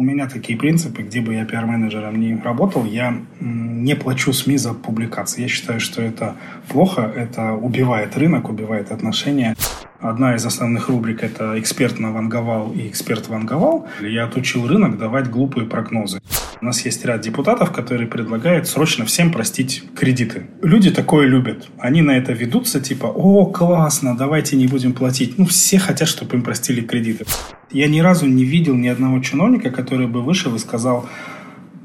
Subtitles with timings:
[0.00, 4.72] У меня такие принципы, где бы я пиар-менеджером не работал, я не плачу СМИ за
[4.72, 5.42] публикации.
[5.42, 6.36] Я считаю, что это
[6.68, 9.54] плохо, это убивает рынок, убивает отношения.
[10.00, 13.88] Одна из основных рубрик– это «Эксперт на Ванговал» и «Эксперт Ванговал».
[14.00, 16.22] Я отучил рынок давать глупые прогнозы.
[16.62, 20.42] У нас есть ряд депутатов, которые предлагают срочно всем простить кредиты.
[20.60, 21.68] Люди такое любят.
[21.78, 25.38] Они на это ведутся, типа, о, классно, давайте не будем платить.
[25.38, 27.24] Ну, все хотят, чтобы им простили кредиты.
[27.70, 31.08] Я ни разу не видел ни одного чиновника, который бы вышел и сказал,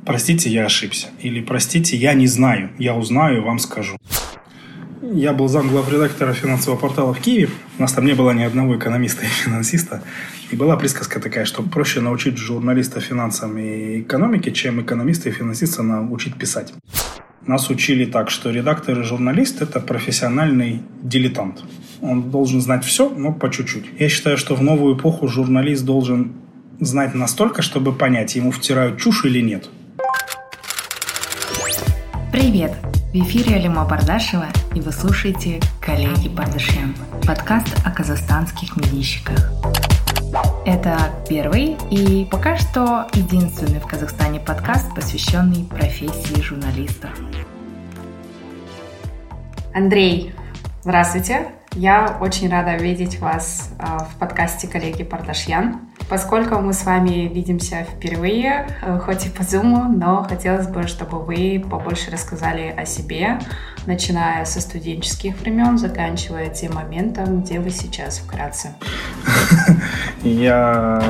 [0.06, 1.08] простите, я ошибся.
[1.22, 3.96] Или простите, я не знаю, я узнаю вам скажу.
[5.14, 7.50] Я был зам редактора финансового портала в Киеве.
[7.78, 10.02] У нас там не было ни одного экономиста и финансиста.
[10.50, 15.84] И была присказка такая, что проще научить журналиста финансам и экономике, чем экономиста и финансиста
[15.84, 16.74] научить писать.
[17.46, 21.64] Нас учили так, что редактор и журналист– это профессиональный дилетант.
[22.02, 23.86] Он должен знать все, но по чуть-чуть.
[24.00, 26.34] Я считаю, что в новую эпоху журналист должен
[26.80, 29.70] знать настолько, чтобы понять, ему втирают чушь или нет.
[32.32, 32.74] Привет!
[33.16, 36.94] В эфире Алима Бардашева, и вы слушаете «Коллеги Бардашем»–
[37.26, 39.54] подкаст о казахстанских медийщиках.
[40.66, 40.98] Это
[41.30, 47.08] первый и пока что единственный в Казахстане подкаст, посвященный профессии журналиста.
[49.74, 50.34] Андрей,
[50.82, 51.54] здравствуйте.
[51.72, 55.85] Я очень рада видеть вас а, в подкасте коллеги Пардашьян.
[56.10, 61.20] Поскольку мы с вами видимся впервые, э, хоть и по Zoom, но хотелось бы, чтобы
[61.20, 63.40] вы побольше рассказали о себе,
[63.88, 68.76] начиная со студенческих времен, заканчивая тем моментом, где вы сейчас вкратце.
[70.22, 71.02] Я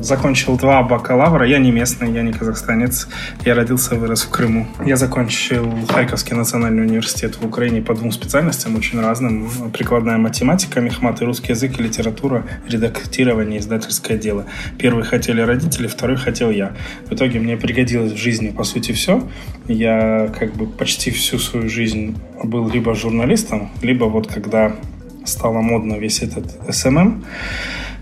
[0.00, 1.46] закончил два бакалавра.
[1.46, 3.08] Я не местный, я не казахстанец.
[3.44, 4.66] Я родился и вырос в Крыму.
[4.84, 9.48] Я закончил Харьковский национальный университет в Украине по двум специальностям, очень разным.
[9.72, 14.46] Прикладная математика, мехмат и русский язык и литература, редактирование, издательское дело.
[14.78, 16.72] Первый хотели родители, второй хотел я.
[17.08, 19.26] В итоге мне пригодилось в жизни, по сути, все.
[19.68, 24.76] Я как бы почти всю свою жизнь был либо журналистом, либо вот когда
[25.24, 27.24] стало модно весь этот SMM,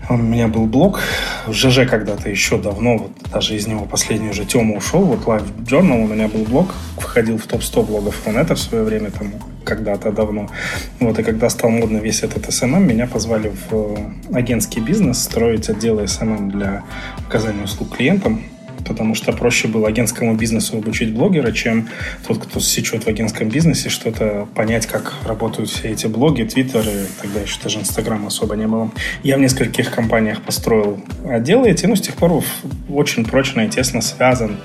[0.09, 0.99] у меня был блог
[1.47, 5.65] в ЖЖ когда-то еще давно, вот даже из него последний уже Тёма ушел, вот Live
[5.65, 9.33] Journal у меня был блог, входил в топ-100 блогов Рунета в свое время, там,
[9.63, 10.49] когда-то давно.
[10.99, 13.97] Вот, и когда стал модно весь этот SMM, меня позвали в
[14.33, 16.83] агентский бизнес строить отделы SMM для
[17.27, 18.43] оказания услуг клиентам
[18.85, 21.89] потому что проще было агентскому бизнесу обучить блогера, чем
[22.27, 27.41] тот, кто сечет в агентском бизнесе, что-то понять, как работают все эти блоги, твиттеры, тогда
[27.41, 28.91] еще даже инстаграма особо не было.
[29.23, 32.43] Я в нескольких компаниях построил отделы эти, ну, с тех пор
[32.89, 34.57] очень прочно и тесно связан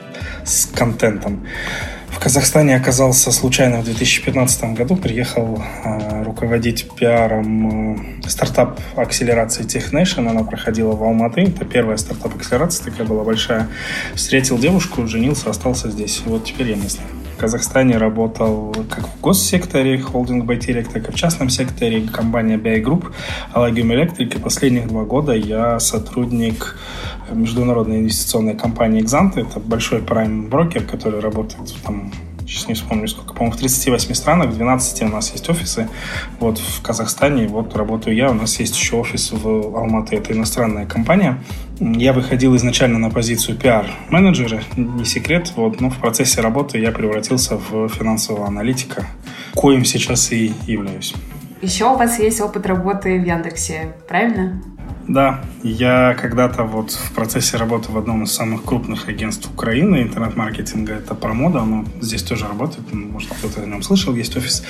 [0.45, 1.47] с контентом.
[2.21, 10.45] Казахстане оказался случайно в 2015 году, приехал э, руководить пиаром э, стартап акселерации TechNation, она
[10.45, 13.69] проходила в Алматы, это первая стартап акселерация такая была большая.
[14.15, 17.07] Встретил девушку, женился, остался здесь, вот теперь я местный.
[17.41, 23.07] Казахстане работал как в госсекторе, холдинг Байтерек, так и в частном секторе, компания BI Group,
[23.55, 24.37] Allegium Electric.
[24.37, 26.79] И последних два года я сотрудник
[27.33, 29.41] международной инвестиционной компании Exante.
[29.41, 32.13] Это большой прайм-брокер, который работает там
[32.51, 35.89] сейчас не вспомню сколько, по-моему, в 38 странах, в 12 у нас есть офисы.
[36.41, 40.87] Вот в Казахстане, вот работаю я, у нас есть еще офис в Алматы, это иностранная
[40.87, 41.39] компания.
[41.79, 47.57] Я выходил изначально на позицию пиар-менеджера, не секрет, вот, но в процессе работы я превратился
[47.57, 49.07] в финансового аналитика,
[49.55, 51.15] коим сейчас и являюсь.
[51.63, 54.63] Еще у вас есть опыт работы в Яндексе, правильно?
[55.11, 60.93] Да, я когда-то вот в процессе работы в одном из самых крупных агентств Украины интернет-маркетинга,
[60.93, 64.63] это Промода, оно здесь тоже работает, может кто-то о нем слышал, есть офис.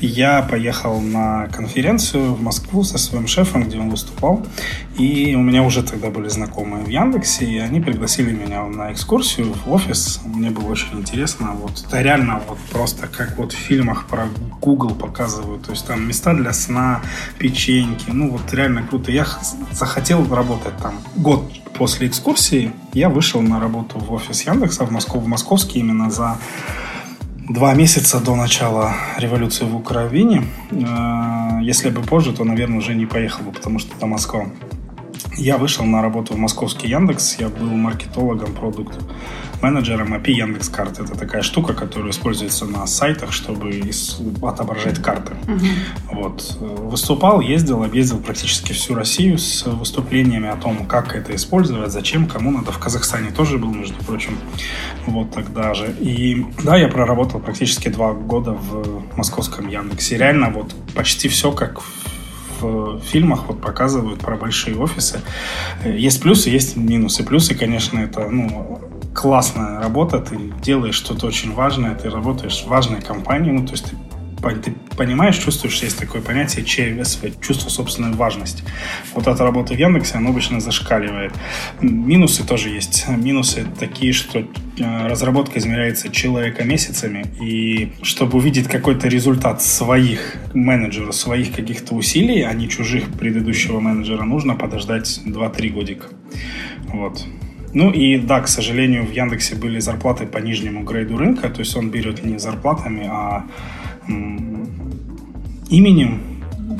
[0.00, 4.46] Я поехал на конференцию в Москву со своим шефом, где он выступал,
[4.96, 9.52] и у меня уже тогда были знакомые в Яндексе, и они пригласили меня на экскурсию
[9.52, 10.20] в офис.
[10.24, 14.26] Мне было очень интересно, вот это реально вот просто как вот в фильмах про
[14.62, 17.02] Google показывают, то есть там места для сна,
[17.38, 19.12] печеньки, ну вот реально круто.
[19.12, 19.26] Я
[19.70, 20.94] захотел работать там.
[21.16, 26.10] Год после экскурсии я вышел на работу в офис Яндекса в Москву, в московский именно
[26.10, 26.38] за
[27.48, 30.44] два месяца до начала революции в Украине.
[30.70, 34.46] Э, если бы позже, то, наверное, уже не поехал бы, потому что это Москва.
[35.36, 38.98] Я вышел на работу в московский Яндекс, я был маркетологом продукта
[39.62, 40.98] менеджером API Яндекс Карт.
[40.98, 43.80] Это такая штука, которая используется на сайтах, чтобы
[44.42, 45.34] отображать карты.
[45.46, 46.20] Угу.
[46.20, 46.56] Вот.
[46.60, 52.50] Выступал, ездил, объездил практически всю Россию с выступлениями о том, как это использовать, зачем, кому
[52.50, 52.72] надо.
[52.72, 54.36] В Казахстане тоже был, между прочим,
[55.06, 55.94] вот тогда же.
[56.00, 60.18] И да, я проработал практически два года в московском Яндексе.
[60.18, 62.02] Реально вот почти все как в
[63.04, 65.20] фильмах вот показывают про большие офисы.
[65.84, 67.24] Есть плюсы, есть минусы.
[67.24, 68.80] Плюсы, конечно, это ну,
[69.14, 73.90] классная работа, ты делаешь что-то очень важное, ты работаешь в важной компании, ну, то есть
[73.90, 73.96] ты
[74.50, 78.64] ты понимаешь, чувствуешь, есть такое понятие ЧВСВ, чувство собственной важности.
[79.14, 81.32] Вот эта работа в Яндексе, она обычно зашкаливает.
[81.80, 83.06] Минусы тоже есть.
[83.08, 84.44] Минусы такие, что э,
[85.06, 92.52] разработка измеряется человека месяцами, и чтобы увидеть какой-то результат своих менеджеров, своих каких-то усилий, а
[92.52, 96.06] не чужих предыдущего менеджера, нужно подождать 2-3 годика.
[96.88, 97.24] Вот.
[97.74, 101.74] Ну и да, к сожалению, в Яндексе были зарплаты по нижнему грейду рынка, то есть
[101.74, 103.46] он берет не зарплатами, а
[105.68, 106.32] именем,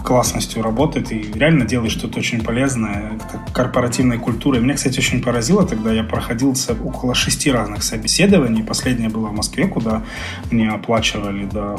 [0.05, 3.19] классностью работает и реально делает что-то очень полезное,
[3.53, 4.61] корпоративной культурой.
[4.61, 6.55] Меня, кстати, очень поразило, тогда я проходил
[6.85, 8.63] около шести разных собеседований.
[8.63, 10.03] Последнее было в Москве, куда
[10.51, 11.79] мне оплачивали до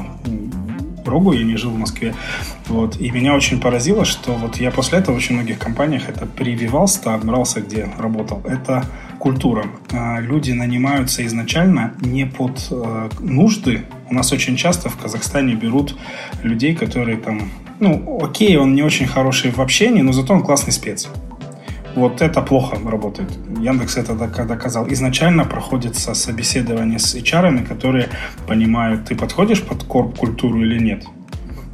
[1.07, 2.15] Рогу, я не жил в Москве.
[2.67, 2.99] Вот.
[2.99, 7.01] И меня очень поразило, что вот я после этого в очень многих компаниях это прививался,
[7.01, 8.41] там брался, где работал.
[8.45, 8.85] Это
[9.19, 9.65] культура.
[9.91, 13.85] А, люди нанимаются изначально не под э, нужды.
[14.09, 15.95] У нас очень часто в Казахстане берут
[16.43, 17.49] людей, которые там,
[17.79, 21.09] ну, окей, он не очень хороший в общении, но зато он классный спец.
[21.95, 23.29] Вот это плохо работает.
[23.59, 24.87] Яндекс это доказал.
[24.91, 28.09] Изначально проходится собеседование с HR, которые
[28.47, 31.03] понимают, ты подходишь под корп-культуру или нет.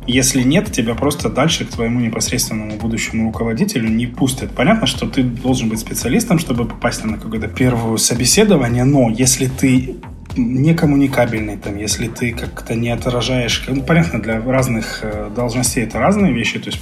[0.07, 4.51] Если нет, тебя просто дальше к твоему непосредственному будущему руководителю не пустят.
[4.55, 9.97] Понятно, что ты должен быть специалистом, чтобы попасть на какое-то первое собеседование, но если ты
[10.39, 16.33] некоммуникабельный, там, если ты как-то не отражаешь, ну, понятно, для разных э, должностей это разные
[16.33, 16.79] вещи, то есть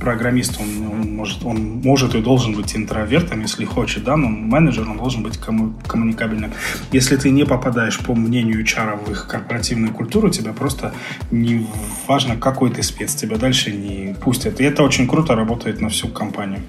[0.00, 4.88] программист, он, он, может, он может и должен быть интровертом, если хочет, да, но менеджер,
[4.88, 6.52] он должен быть комму- коммуникабельным.
[6.92, 10.92] Если ты не попадаешь, по мнению HR, в их корпоративную культуру, тебя просто
[11.30, 11.66] не
[12.06, 14.60] важно, какой ты спец, тебя дальше не пустят.
[14.60, 16.60] И это очень круто работает на всю компанию,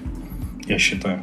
[0.66, 1.22] я считаю.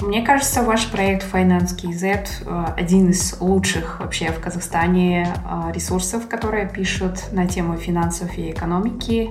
[0.00, 6.28] Мне кажется, ваш проект Finance KZ э, один из лучших вообще в Казахстане э, ресурсов,
[6.28, 9.30] которые пишут на тему финансов и экономики.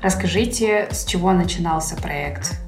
[0.00, 2.58] Расскажите, с чего начинался проект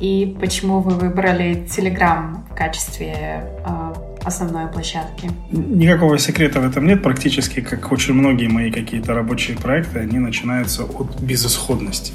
[0.00, 3.94] и почему вы выбрали Telegram в качестве э,
[4.24, 5.30] основной площадки.
[5.50, 7.02] Никакого секрета в этом нет.
[7.02, 12.12] Практически, как очень многие мои какие-то рабочие проекты, они начинаются от безысходности.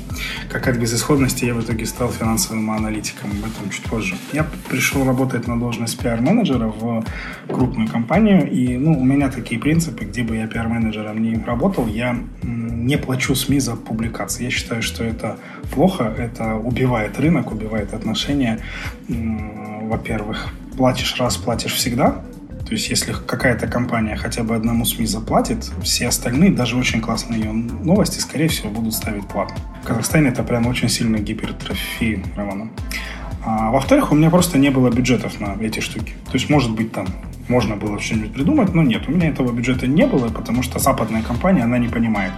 [0.49, 3.31] Как от безысходности я в итоге стал финансовым аналитиком.
[3.31, 4.15] Об этом чуть позже.
[4.33, 7.05] Я пришел работать на должность пиар-менеджера в
[7.47, 8.49] крупную компанию.
[8.49, 13.35] И ну, у меня такие принципы, где бы я пиар-менеджером не работал, я не плачу
[13.35, 14.45] СМИ за публикации.
[14.45, 15.37] Я считаю, что это
[15.71, 18.59] плохо, это убивает рынок, убивает отношения,
[19.07, 22.21] во-первых платишь раз, платишь всегда.
[22.65, 27.41] То есть, если какая-то компания хотя бы одному СМИ заплатит, все остальные, даже очень классные
[27.41, 29.57] ее новости, скорее всего, будут ставить платно.
[29.83, 32.69] В Казахстане это прям очень сильно гипертрофировано.
[33.45, 36.13] А, во-вторых, у меня просто не было бюджетов на эти штуки.
[36.25, 37.07] То есть, может быть, там
[37.47, 41.23] можно было что-нибудь придумать, но нет, у меня этого бюджета не было, потому что западная
[41.23, 42.31] компания, она не понимает,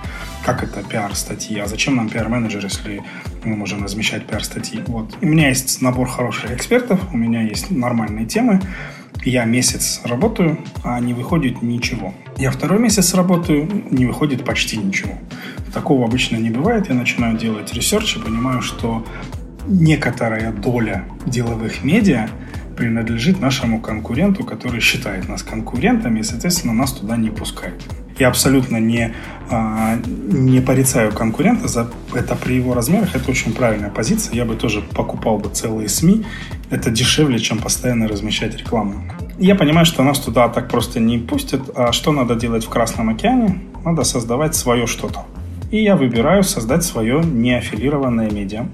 [0.46, 3.04] как это пиар-статьи, а зачем нам пиар-менеджер, если
[3.44, 4.82] мы можем размещать пиар-статьи.
[4.88, 5.18] Вот.
[5.22, 8.62] У меня есть набор хороших экспертов, у меня есть нормальные темы,
[9.26, 12.14] я месяц работаю, а не выходит ничего.
[12.38, 15.14] Я второй месяц работаю, не выходит почти ничего.
[15.74, 16.90] Такого обычно не бывает.
[16.90, 19.06] Я начинаю делать research и понимаю, что
[19.68, 22.30] некоторая доля деловых медиа
[22.76, 27.82] принадлежит нашему конкуренту, который считает нас конкурентами и, соответственно, нас туда не пускает.
[28.18, 29.14] Я абсолютно не,
[29.50, 33.16] а, не порицаю конкурента за это при его размерах.
[33.16, 34.36] Это очень правильная позиция.
[34.36, 36.26] Я бы тоже покупал бы целые СМИ.
[36.70, 38.94] Это дешевле, чем постоянно размещать рекламу.
[39.40, 41.62] Я понимаю, что нас туда так просто не пустят.
[41.76, 43.60] А что надо делать в Красном океане?
[43.84, 45.26] Надо создавать свое что-то.
[45.72, 48.68] И я выбираю создать свое неаффилированное медиа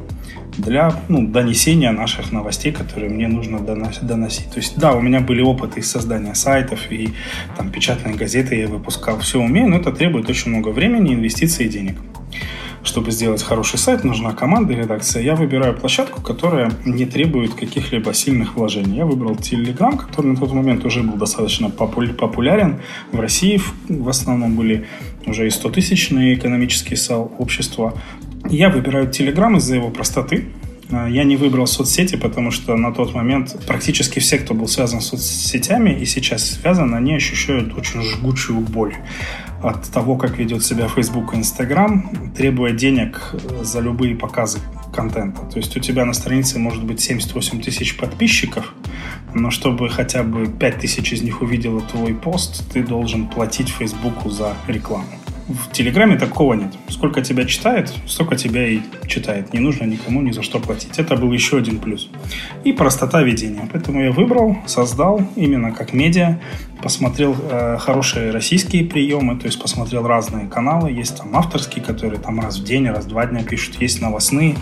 [0.57, 4.49] для ну, донесения наших новостей, которые мне нужно доносить.
[4.49, 7.09] То есть, да, у меня были опыты из создания сайтов и
[7.57, 11.69] там печатные газеты я выпускал, все умею, но это требует очень много времени, инвестиций и
[11.69, 11.95] денег.
[12.87, 15.21] Чтобы сделать хороший сайт, нужна команда и редакция.
[15.21, 18.95] Я выбираю площадку, которая не требует каких-либо сильных вложений.
[18.95, 22.79] Я выбрал Telegram, который на тот момент уже был достаточно популярен.
[23.11, 23.59] В России
[23.89, 24.85] в основном были
[25.25, 27.93] уже и 100-тысячные экономические сообщества.
[28.45, 30.45] Я выбираю Telegram из-за его простоты.
[30.89, 35.01] А, я не выбрал соцсети, потому что на тот момент практически все, кто был связан
[35.01, 38.95] с соцсетями и сейчас связан, они ощущают очень жгучую боль
[39.61, 44.59] от того, как ведет себя Facebook и Instagram, требуя денег за любые показы
[44.93, 45.41] контента.
[45.41, 48.73] То есть у тебя на странице может быть 78 тысяч подписчиков,
[49.33, 54.29] но чтобы хотя бы 5 тысяч из них увидело твой пост, ты должен платить Фейсбуку
[54.29, 55.07] за рекламу.
[55.47, 56.73] В Телеграме такого нет.
[56.89, 59.53] Сколько тебя читает, столько тебя и читает.
[59.53, 60.99] Не нужно никому ни за что платить.
[60.99, 62.09] Это был еще один плюс.
[62.63, 63.67] И простота ведения.
[63.71, 66.39] Поэтому я выбрал, создал именно как медиа
[66.81, 70.91] посмотрел э, хорошие российские приемы, то есть посмотрел разные каналы.
[70.91, 73.81] Есть там авторские, которые там раз в день, раз в два дня пишут.
[73.81, 74.55] Есть новостные,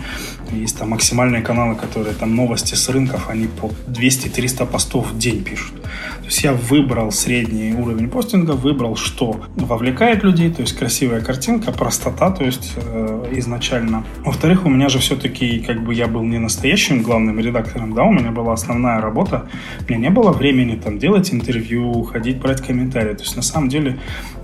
[0.50, 5.42] есть там максимальные каналы, которые там новости с рынков, они по 200-300 постов в день
[5.44, 5.74] пишут.
[5.82, 11.72] То есть я выбрал средний уровень постинга, выбрал, что вовлекает людей, то есть красивая картинка,
[11.72, 14.04] простота, то есть э, изначально.
[14.24, 18.12] Во-вторых, у меня же все-таки, как бы я был не настоящим главным редактором, да, у
[18.12, 19.46] меня была основная работа,
[19.80, 23.14] у меня не было времени там делать интервью, ходить, брать комментарии.
[23.14, 23.98] То есть на самом деле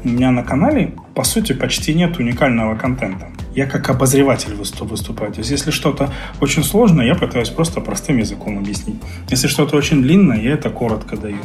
[0.05, 5.33] у меня на канале, по сути, почти нет уникального контента я как обозреватель выступаю.
[5.33, 8.97] То есть, если что-то очень сложное, я пытаюсь просто простым языком объяснить.
[9.31, 11.37] Если что-то очень длинное, я это коротко даю.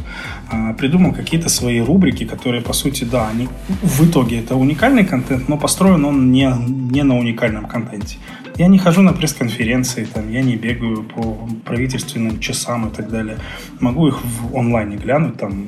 [0.49, 3.49] А, придумал какие-то свои рубрики, которые, по сути, да, они
[3.83, 6.49] в итоге это уникальный контент, но построен он не,
[6.93, 8.17] не на уникальном контенте.
[8.57, 13.37] Я не хожу на пресс-конференции, там, я не бегаю по правительственным часам и так далее.
[13.79, 15.67] Могу их в онлайне глянуть, там,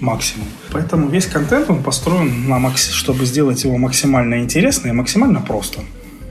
[0.00, 0.46] максимум.
[0.72, 2.90] Поэтому весь контент, он построен на макс...
[2.90, 5.80] чтобы сделать его максимально интересно и максимально просто.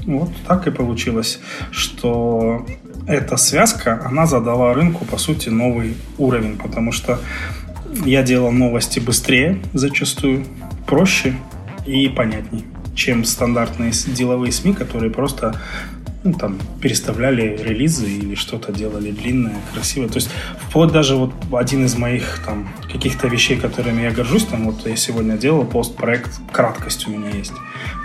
[0.05, 1.39] Вот так и получилось,
[1.69, 2.65] что
[3.05, 7.19] эта связка, она задала рынку, по сути, новый уровень, потому что
[8.05, 10.45] я делал новости быстрее зачастую,
[10.87, 11.35] проще
[11.85, 15.55] и понятней, чем стандартные деловые СМИ, которые просто
[16.23, 20.09] ну, там, переставляли релизы или что-то делали длинное, красивое.
[20.09, 24.65] То есть вплоть даже вот один из моих там каких-то вещей, которыми я горжусь, там
[24.65, 27.53] вот я сегодня делал пост-проект «Краткость» у меня есть.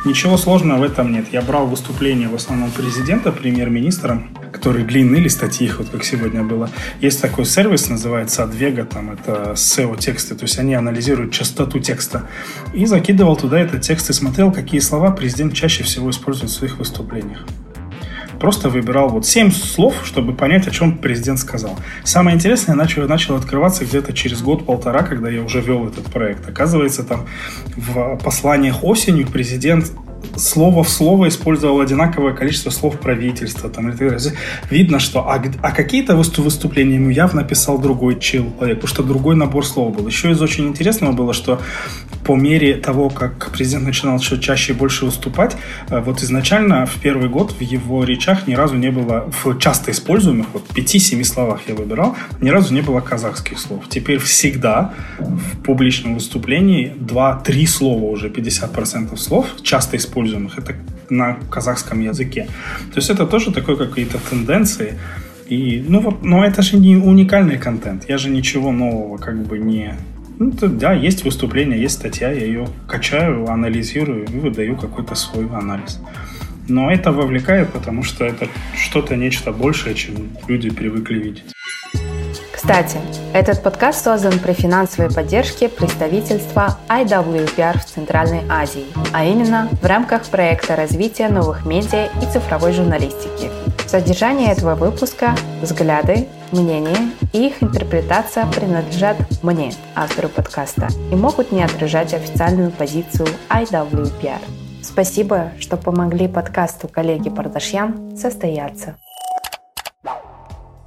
[0.04, 1.26] Ничего сложного в этом нет.
[1.33, 6.71] Я брал выступление в основном президента, премьер-министра, которые длинные или статьи, вот как сегодня было.
[7.00, 12.28] Есть такой сервис, называется Advega, там это SEO-тексты, то есть они анализируют частоту текста.
[12.73, 16.78] И закидывал туда этот текст и смотрел, какие слова президент чаще всего использует в своих
[16.78, 17.44] выступлениях
[18.45, 21.79] просто выбирал вот 7 слов, чтобы понять, о чем президент сказал.
[22.03, 26.47] Самое интересное начало, начало открываться где-то через год-полтора, когда я уже вел этот проект.
[26.47, 27.27] Оказывается, там
[27.75, 29.91] в посланиях осенью президент
[30.37, 33.71] слово в слово использовал одинаковое количество слов правительства.
[33.71, 33.93] Там,
[34.71, 39.66] видно, что а, а какие-то выступления ему явно писал другой человек, потому что другой набор
[39.66, 40.07] слов был.
[40.07, 41.61] Еще из очень интересного было, что
[42.25, 45.57] по мере того, как президент начинал еще чаще и больше выступать,
[45.90, 49.90] э, вот изначально в первый год в его речах ни разу не было, в часто
[49.90, 53.85] используемых, вот 5-7 словах я выбирал, ни разу не было казахских слов.
[53.88, 60.75] Теперь всегда в публичном выступлении 2-3 слова уже, 50% слов часто используются используемых, это
[61.11, 62.47] на казахском языке.
[62.92, 64.94] То есть это тоже такой какие-то тенденции.
[65.49, 68.09] И, ну вот, но это же не уникальный контент.
[68.09, 69.94] Я же ничего нового как бы не...
[70.38, 75.47] Ну, то, да, есть выступление, есть статья, я ее качаю, анализирую и выдаю какой-то свой
[75.47, 76.00] анализ.
[76.68, 80.14] Но это вовлекает, потому что это что-то нечто большее, чем
[80.49, 81.54] люди привыкли видеть.
[82.66, 82.97] Кстати,
[83.35, 90.25] этот подкаст создан при финансовой поддержке представительства IWPR в Центральной Азии, а именно в рамках
[90.25, 93.50] проекта развития новых медиа и цифровой журналистики.
[93.87, 96.97] Содержание этого выпуска, взгляды, мнения
[97.35, 104.40] и их интерпретация принадлежат мне, автору подкаста, и могут не отражать официальную позицию IWPR.
[104.83, 108.97] Спасибо, что помогли подкасту коллеги Пардашьян состояться.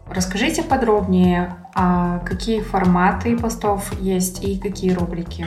[0.09, 5.45] Расскажите подробнее, а какие форматы постов есть и какие рубрики?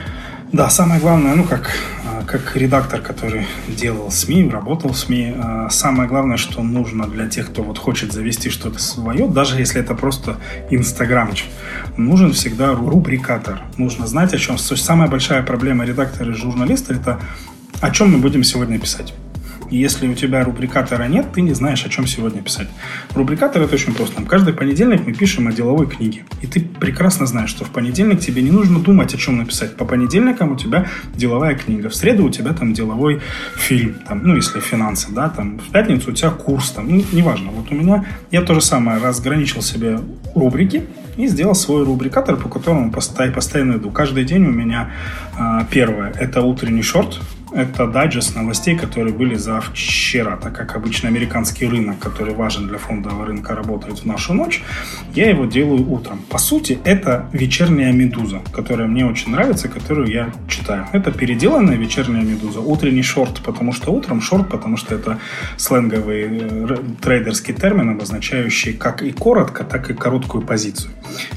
[0.51, 1.71] Да, самое главное, ну как,
[2.05, 7.27] а, как редактор, который делал СМИ, работал в СМИ, а, самое главное, что нужно для
[7.27, 10.37] тех, кто вот хочет завести что-то свое, даже если это просто
[10.69, 11.47] инстаграмчик,
[11.97, 13.61] нужен всегда рубрикатор.
[13.77, 14.57] Нужно знать, о чем.
[14.57, 17.19] Самая большая проблема редактора и журналиста– это
[17.79, 19.13] о чем мы будем сегодня писать.
[19.71, 22.67] И если у тебя рубрикатора нет, ты не знаешь, о чем сегодня писать.
[23.15, 24.21] Рубрикатор это очень просто.
[24.23, 26.25] Каждый понедельник мы пишем о деловой книге.
[26.41, 29.77] И ты прекрасно знаешь, что в понедельник тебе не нужно думать, о чем написать.
[29.77, 31.89] По понедельникам у тебя деловая книга.
[31.89, 33.21] В среду у тебя там деловой
[33.55, 33.95] фильм.
[34.07, 36.71] Там, ну, если финансы, да, там в пятницу у тебя курс.
[36.71, 37.51] Там, ну, неважно.
[37.51, 39.99] Вот у меня я то же самое разграничил себе
[40.35, 40.83] рубрики
[41.15, 43.89] и сделал свой рубрикатор, по которому постоянно иду.
[43.89, 44.91] Каждый день у меня
[45.37, 47.19] э, первое– это утренний шорт,
[47.53, 52.77] это дайджест новостей, которые были за вчера, так как обычно американский рынок, который важен для
[52.77, 54.63] фондового рынка, работает в нашу ночь.
[55.13, 56.21] Я его делаю утром.
[56.29, 60.87] По сути, это вечерняя медуза, которая мне очень нравится, которую я читаю.
[60.93, 62.61] Это переделанная вечерняя медуза.
[62.61, 65.19] Утренний шорт, потому что утром шорт, потому что это
[65.57, 70.91] сленговый э, трейдерский термин, обозначающий как и коротко, так и короткую позицию.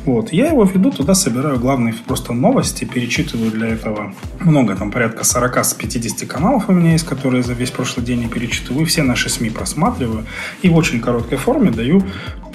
[0.04, 0.32] Вот.
[0.32, 5.64] Я его веду, туда собираю главные просто новости, перечитываю для этого много, там порядка 40
[5.64, 9.02] с 50 60 каналов у меня есть, которые за весь прошлый день я перечитываю, все
[9.02, 10.26] наши СМИ просматриваю
[10.60, 12.02] и в очень короткой форме даю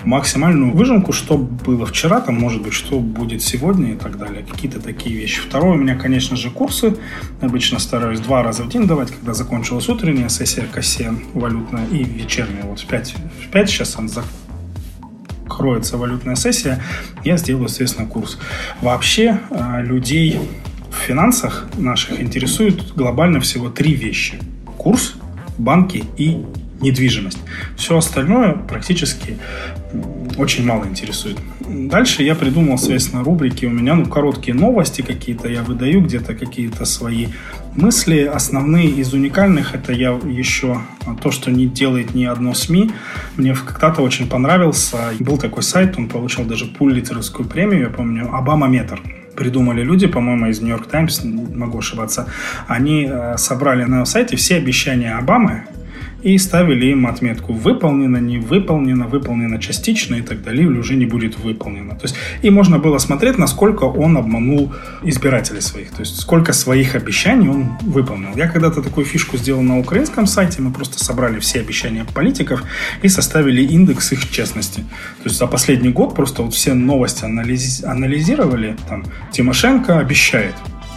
[0.03, 4.45] максимальную выжимку, что было вчера, там, может быть, что будет сегодня и так далее.
[4.49, 5.41] Какие-то такие вещи.
[5.41, 6.95] Второе у меня, конечно же, курсы.
[7.41, 12.63] Обычно стараюсь два раза в день давать, когда закончилась утренняя сессия КСЕ валютная и вечерняя.
[12.63, 13.15] Вот в 5,
[13.47, 16.81] в 5 сейчас он закроется валютная сессия,
[17.25, 18.37] я сделаю, естественно, курс.
[18.81, 20.39] Вообще э, людей
[20.91, 24.39] в финансах наших интересует глобально всего три вещи.
[24.77, 25.15] Курс,
[25.57, 26.43] банки и
[26.81, 27.39] недвижимость.
[27.75, 29.37] Все остальное практически
[30.37, 31.37] очень мало интересует.
[31.67, 33.65] Дальше я придумал, соответственно, рубрики.
[33.65, 37.27] У меня, ну, короткие новости какие-то я выдаю, где-то какие-то свои
[37.75, 38.21] мысли.
[38.23, 40.81] Основные из уникальных это я еще
[41.21, 42.91] то, что не делает ни одно СМИ.
[43.35, 44.97] Мне когда-то очень понравился.
[45.19, 49.01] Был такой сайт, он получил даже пуллитеровскую премию, я помню, Обама Метр
[49.39, 52.27] придумали люди, по-моему, из Нью-Йорк Таймс, могу ошибаться,
[52.67, 55.63] они э, собрали на сайте все обещания Обамы,
[56.23, 61.05] и ставили им отметку «выполнено», «не выполнено», «выполнено частично» и так далее, или уже не
[61.05, 61.95] будет выполнено.
[61.95, 64.73] То есть, и можно было смотреть, насколько он обманул
[65.03, 68.29] избирателей своих, то есть сколько своих обещаний он выполнил.
[68.35, 72.63] Я когда-то такую фишку сделал на украинском сайте, мы просто собрали все обещания политиков
[73.01, 74.81] и составили индекс их честности.
[75.23, 77.83] То есть за последний год просто вот все новости анализ...
[77.83, 80.55] анализировали, там Тимошенко обещает,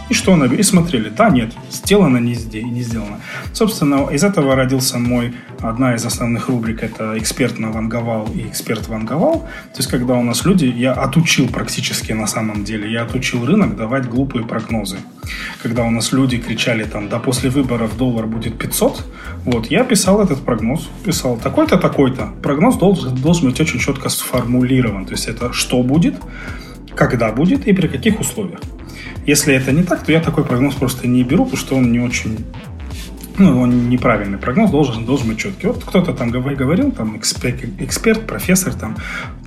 [0.09, 0.45] и что она...
[0.45, 3.19] И смотрели, да, нет, сделано, не, не сделано.
[3.53, 5.33] Собственно, из этого родился мой...
[5.61, 9.39] Одна из основных рубрик– это эксперт на ванговал и эксперт ванговал.
[9.73, 10.65] То есть, когда у нас люди...
[10.65, 14.97] Я отучил практически на самом деле, я отучил рынок давать глупые прогнозы.
[15.61, 19.05] Когда у нас люди кричали там, да после выборов доллар будет 500,
[19.45, 22.33] вот, я писал этот прогноз, писал такой-то, такой-то.
[22.41, 25.05] Прогноз должен, должен быть очень четко сформулирован.
[25.05, 26.15] То есть, это что будет,
[26.95, 28.59] когда будет и при каких условиях.
[29.25, 31.99] Если это не так, то я такой прогноз просто не беру, потому что он не
[31.99, 32.45] очень
[33.37, 35.67] ну, он неправильный прогноз должен, должен быть четкий.
[35.67, 38.95] Вот кто-то там говорил, там эксперт, эксперт, профессор, там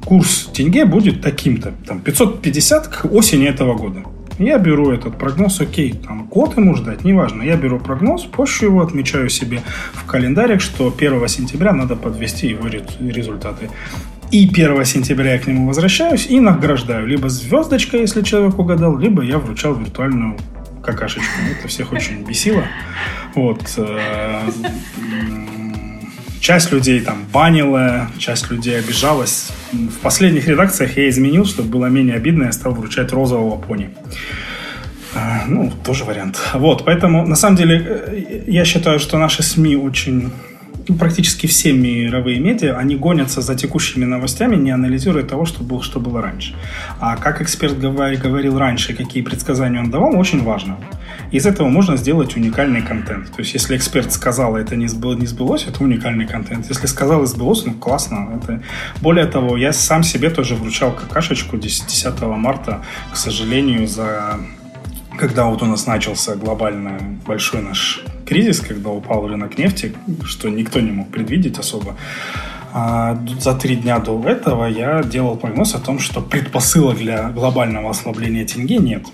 [0.05, 4.03] курс тенге будет таким-то, там 550 к осени этого года.
[4.39, 7.43] Я беру этот прогноз, окей, там год ему ждать, неважно.
[7.43, 9.63] Я беру прогноз, позже его отмечаю себе
[9.95, 13.71] в календарик, что 1 сентября надо подвести его результаты.
[14.31, 17.07] И 1 сентября я к нему возвращаюсь и награждаю.
[17.07, 20.37] Либо звездочкой, если человек угадал, либо я вручал виртуальную
[20.83, 21.33] какашечку.
[21.59, 22.65] Это всех очень бесило.
[23.35, 23.61] Вот.
[23.77, 24.41] Э,
[26.41, 29.51] часть людей там банила, часть людей обижалась.
[29.73, 33.91] В последних редакциях я изменил, чтобы было менее обидно, я стал вручать розового пони.
[35.15, 36.41] Э, ну, тоже вариант.
[36.55, 40.31] Вот, поэтому, на самом деле, э, я считаю, что наши СМИ очень
[40.95, 46.01] практически все мировые медиа, они гонятся за текущими новостями, не анализируя того, что, было, что
[46.01, 46.55] было раньше.
[47.01, 50.79] А как эксперт говорил раньше, какие предсказания он давал, очень важно.
[51.33, 53.31] Из этого можно сделать уникальный контент.
[53.33, 56.67] То есть, если эксперт сказал, это не, сбылось, не сбылось, это уникальный контент.
[56.69, 58.41] Если сказал и сбылось, ну классно.
[58.43, 58.63] Это...
[59.01, 64.39] Более того, я сам себе тоже вручал какашечку 10, 10 марта, к сожалению, за
[65.19, 70.81] когда вот у нас начался глобально большой наш кризис, когда упал рынок нефти, что никто
[70.81, 71.97] не мог предвидеть особо,
[72.73, 77.91] а за три дня до этого я делал прогноз о том, что предпосылок для глобального
[77.91, 79.07] ослабления тенге нет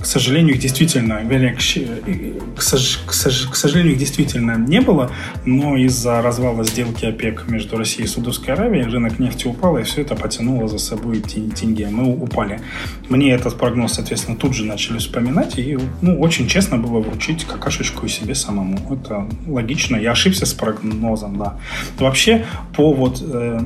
[0.00, 3.10] к сожалению, их действительно, вернее, к, к, к,
[3.50, 5.10] к сожалению, их действительно не было,
[5.44, 10.02] но из-за развала сделки ОПЕК между Россией и Судовской Аравией рынок нефти упал, и все
[10.02, 11.88] это потянуло за собой тенге.
[11.90, 12.60] Мы упали.
[13.08, 18.08] Мне этот прогноз, соответственно, тут же начали вспоминать, и ну, очень честно было вручить какашечку
[18.08, 18.78] себе самому.
[18.90, 19.96] Это логично.
[19.96, 21.58] Я ошибся с прогнозом, да.
[21.98, 22.44] Вообще,
[22.76, 23.22] по вот...
[23.22, 23.60] Э,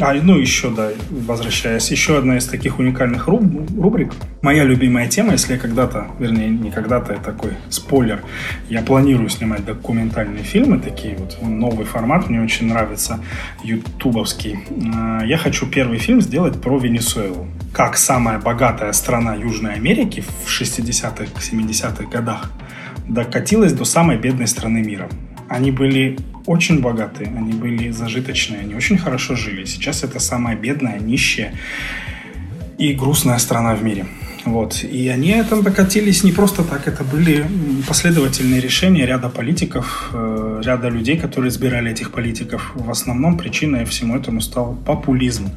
[0.00, 4.12] а, ну, еще, да, возвращаясь, еще одна из таких уникальных рубрик.
[4.42, 8.22] Моя любимая тема, если я когда-то, вернее, не когда-то, это такой спойлер,
[8.68, 13.20] я планирую снимать документальные фильмы, такие вот, новый формат, мне очень нравится,
[13.62, 14.58] ютубовский.
[14.94, 17.46] А, я хочу первый фильм сделать про Венесуэлу.
[17.72, 22.50] Как самая богатая страна Южной Америки в 60-х, 70-х годах
[23.06, 25.08] докатилась до самой бедной страны мира.
[25.48, 29.64] Они были очень богатые, они были зажиточные, они очень хорошо жили.
[29.64, 31.54] Сейчас это самая бедная, нищая
[32.78, 34.06] и грустная страна в мире.
[34.50, 34.82] Вот.
[34.82, 37.46] И они там докатились не просто так, это были
[37.86, 42.72] последовательные решения ряда политиков, э, ряда людей, которые избирали этих политиков.
[42.74, 45.50] В основном причиной всему этому стал популизм.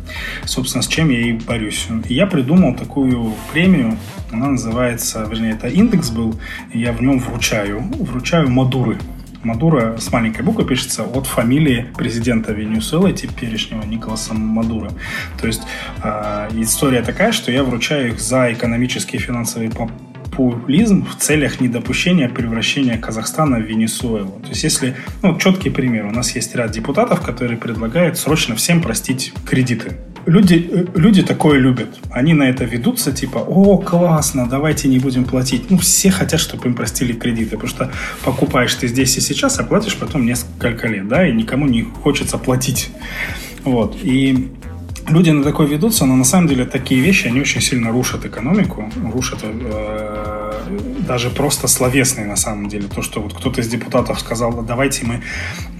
[0.45, 1.87] Собственно, с чем я и борюсь.
[2.07, 3.97] И я придумал такую премию,
[4.31, 6.39] она называется, вернее, это индекс был,
[6.71, 8.97] я в нем вручаю, вручаю Мадуры.
[9.43, 14.91] Мадуро с маленькой буквы пишется от фамилии президента Венесуэлы теперешнего Николаса Мадуро.
[15.39, 15.63] То есть
[16.03, 22.29] э, история такая, что я вручаю их за экономические и финансовые популизм в целях недопущения
[22.29, 24.39] превращения Казахстана в Венесуэлу.
[24.41, 28.81] То есть если, ну, четкий пример, у нас есть ряд депутатов, которые предлагают срочно всем
[28.81, 31.99] простить кредиты люди, э, люди такое любят.
[32.11, 35.69] Они на это ведутся, типа, о, классно, давайте не будем платить.
[35.69, 37.91] Ну, все хотят, чтобы им простили кредиты, потому что
[38.23, 42.37] покупаешь ты здесь и сейчас, а платишь потом несколько лет, да, и никому не хочется
[42.37, 42.89] платить.
[43.63, 44.51] Вот, и
[45.07, 48.91] люди на такое ведутся, но на самом деле такие вещи, они очень сильно рушат экономику,
[49.13, 50.52] рушат э,
[51.07, 52.87] даже просто словесный на самом деле.
[52.87, 55.21] То, что вот кто-то из депутатов сказал, давайте мы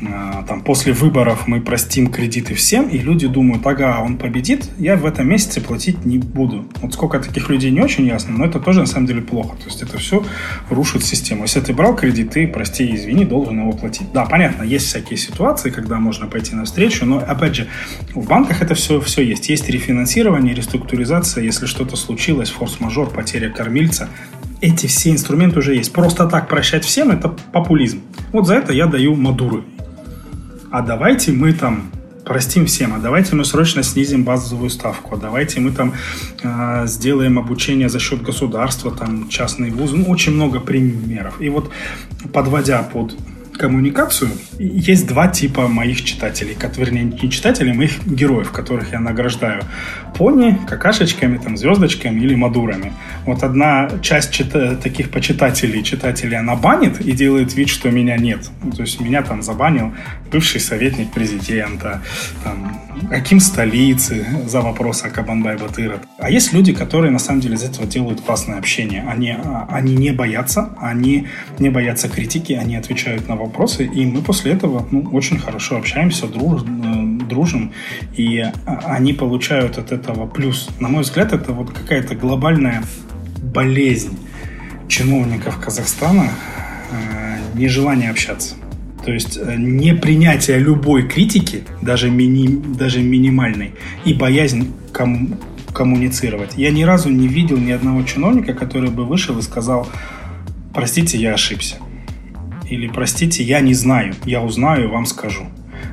[0.01, 4.95] э, там после выборов мы простим кредиты всем, и люди думают, ага, он победит, я
[4.95, 6.65] в этом месяце платить не буду.
[6.81, 9.55] Вот сколько таких людей не очень ясно, но это тоже на самом деле плохо.
[9.57, 10.23] То есть это все
[10.69, 11.43] рушит систему.
[11.43, 14.11] Если ты брал кредит, ты, прости, извини, должен его платить.
[14.13, 17.67] Да, понятно, есть всякие ситуации, когда можно пойти навстречу, но опять же,
[18.13, 19.49] в банках это все, все есть.
[19.49, 24.09] Есть рефинансирование, реструктуризация, если что-то случилось, форс-мажор, потеря кормильца,
[24.63, 25.91] эти все инструменты уже есть.
[25.91, 27.99] Просто так прощать всем– это популизм.
[28.31, 29.63] Вот за это я даю Мадуры.
[30.71, 31.91] А давайте мы там
[32.23, 35.93] простим всем, а давайте мы срочно снизим базовую ставку, а давайте мы там
[36.41, 41.41] э, сделаем обучение за счет государства, там частные вузы, ну, очень много примеров.
[41.41, 41.69] И вот
[42.31, 43.17] подводя под
[43.57, 49.63] коммуникацию, есть два типа моих читателей, вернее, не читателей, моих героев, которых я награждаю.
[50.17, 52.93] Пони, какашечками, там, звездочками или мадурами.
[53.25, 58.49] Вот одна часть чита- таких почитателей, читателей, она банит и делает вид, что меня нет.
[58.63, 59.93] Ну, то есть меня там забанил
[60.31, 62.01] бывший советник президента,
[62.43, 65.97] там, каким столицы за вопрос о Кабанбай Батыра.
[66.19, 69.05] А есть люди, которые на самом деле из этого делают классное общение.
[69.07, 71.27] Они, а, они не боятся, они
[71.59, 73.52] не боятся критики, они отвечают на вопросы,
[73.83, 77.71] и мы после этого ну, очень хорошо общаемся, друж, э, дружим,
[78.17, 78.51] и а,
[78.85, 80.69] они получают от этого плюс.
[80.79, 82.83] На мой взгляд, это вот какая-то глобальная
[83.41, 84.17] болезнь
[84.87, 86.29] чиновников Казахстана,
[86.91, 88.55] э, нежелание общаться.
[89.05, 93.73] То есть э, непринятие любой критики, даже, мини, даже минимальной,
[94.05, 95.37] и боязнь ком,
[95.73, 96.53] коммуницировать.
[96.55, 99.87] Я ни разу не видел ни одного чиновника, который бы вышел и сказал,
[100.73, 101.77] простите, я ошибся.
[102.73, 105.43] Или простите, я не знаю, я узнаю и вам скажу.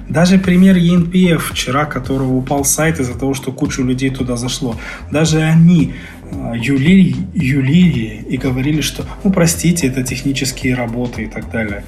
[0.09, 4.77] Даже пример ЕНПФ вчера, которого упал сайт из-за того, что кучу людей туда зашло.
[5.11, 5.93] Даже они
[6.31, 11.85] э, юлили, юлили и говорили, что ну простите, это технические работы и так далее.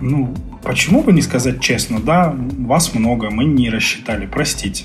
[0.00, 4.84] Ну, почему бы не сказать честно, да, вас много, мы не рассчитали, простите.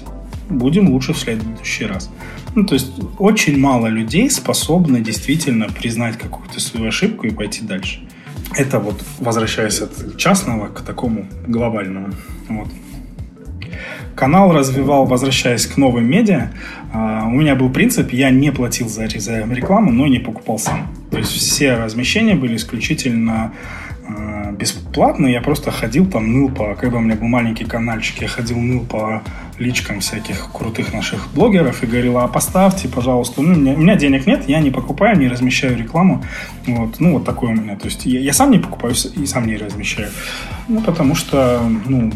[0.49, 2.11] Будем лучше в следующий раз.
[2.55, 8.01] Ну, то есть очень мало людей способны действительно признать какую-то свою ошибку и пойти дальше.
[8.57, 12.09] Это вот возвращаясь от частного к такому глобальному.
[12.49, 12.67] Вот.
[14.15, 16.51] Канал развивал, возвращаясь к новым медиа.
[16.93, 20.87] Uh, у меня был принцип, я не платил за рекламу, но не покупал сам.
[21.11, 23.51] То есть все размещения были исключительно
[24.07, 25.33] uh, бесплатные.
[25.33, 26.75] Я просто ходил там, ныл по...
[26.75, 29.21] Когда у меня был маленький каналчик, я ходил, ныл по
[29.57, 33.41] личкам всяких крутых наших блогеров и говорил, а поставьте, пожалуйста.
[33.41, 36.23] Ну, у меня, у меня денег нет, я не покупаю, не размещаю рекламу.
[36.67, 37.75] Вот, ну, вот такое у меня.
[37.75, 40.09] То есть я, я сам не покупаю и сам не размещаю.
[40.67, 42.11] Ну, потому что, ну,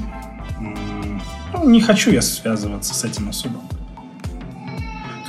[1.54, 3.60] ну, не хочу я связываться с этим особо.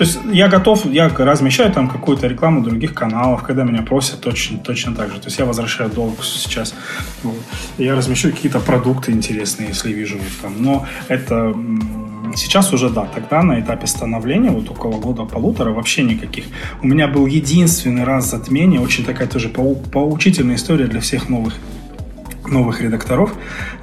[0.00, 4.56] То есть я готов, я размещаю там какую-то рекламу других каналов, когда меня просят точно,
[4.56, 5.20] точно так же.
[5.20, 6.74] То есть я возвращаю долг сейчас.
[7.76, 10.54] Я размещу какие-то продукты интересные, если вижу там.
[10.58, 11.54] Но это
[12.34, 16.44] Сейчас уже да, тогда на этапе становления, вот около года-полутора, вообще никаких.
[16.80, 21.54] У меня был единственный раз затмение, очень такая тоже поучительная история для всех новых
[22.50, 23.32] новых редакторов.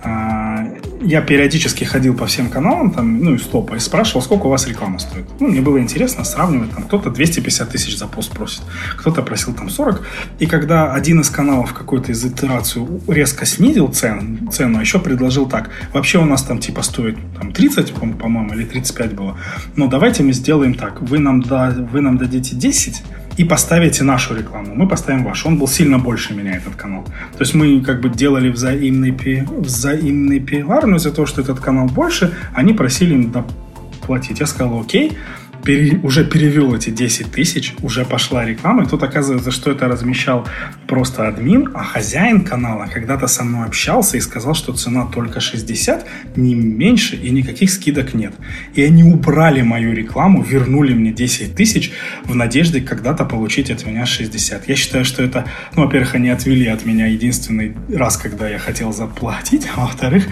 [0.04, 0.66] А,
[1.02, 4.68] я периодически ходил по всем каналам, там, ну, и стопа, и спрашивал, сколько у вас
[4.68, 5.26] реклама стоит.
[5.40, 8.62] Ну, мне было интересно сравнивать, там, кто-то 250 тысяч за пост просит,
[8.98, 10.06] кто-то просил там 40.
[10.40, 15.48] И когда один из каналов какой-то из итерацию резко снизил цен, цену, а еще предложил
[15.48, 19.38] так, вообще у нас там типа стоит там 30, по-моему, или 35 было,
[19.76, 23.04] но давайте мы сделаем так, вы нам, да, вы нам дадите 10,
[23.38, 25.48] и поставите нашу рекламу, мы поставим вашу.
[25.48, 27.04] Он был сильно больше меня, этот канал.
[27.04, 31.60] То есть мы как бы делали взаимный, пи, взаимный пиар, но из-за того, что этот
[31.60, 34.40] канал больше, они просили им доплатить.
[34.40, 35.18] Я сказал, окей,
[35.64, 40.48] пере, уже перевел эти 10 тысяч, уже пошла реклама, и тут оказывается, что это размещал
[40.88, 46.06] просто админ, а хозяин канала когда-то со мной общался и сказал, что цена только 60,
[46.36, 48.34] не меньше и никаких скидок нет.
[48.76, 51.92] И они убрали мою рекламу, вернули мне 10 тысяч
[52.24, 54.68] в надежде когда-то получить от меня 60.
[54.68, 58.94] Я считаю, что это, ну, во-первых, они отвели от меня единственный раз, когда я хотел
[58.94, 60.28] заплатить, а во-вторых,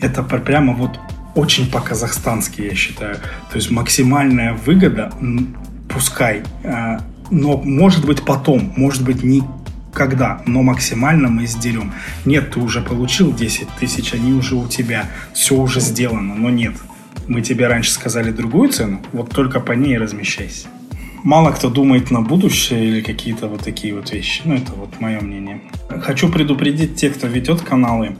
[0.00, 0.98] это прямо вот
[1.38, 3.16] очень по-казахстански, я считаю.
[3.50, 5.12] То есть максимальная выгода,
[5.88, 11.92] пускай, а, но может быть потом, может быть никогда, но максимально мы сдерем.
[12.24, 16.74] Нет, ты уже получил 10 тысяч, они уже у тебя, все уже сделано, но нет.
[17.28, 20.66] Мы тебе раньше сказали другую цену, вот только по ней размещайся.
[21.22, 24.42] Мало кто думает на будущее или какие-то вот такие вот вещи.
[24.44, 25.60] Ну, это вот мое мнение.
[26.02, 28.16] Хочу предупредить тех, кто ведет каналы,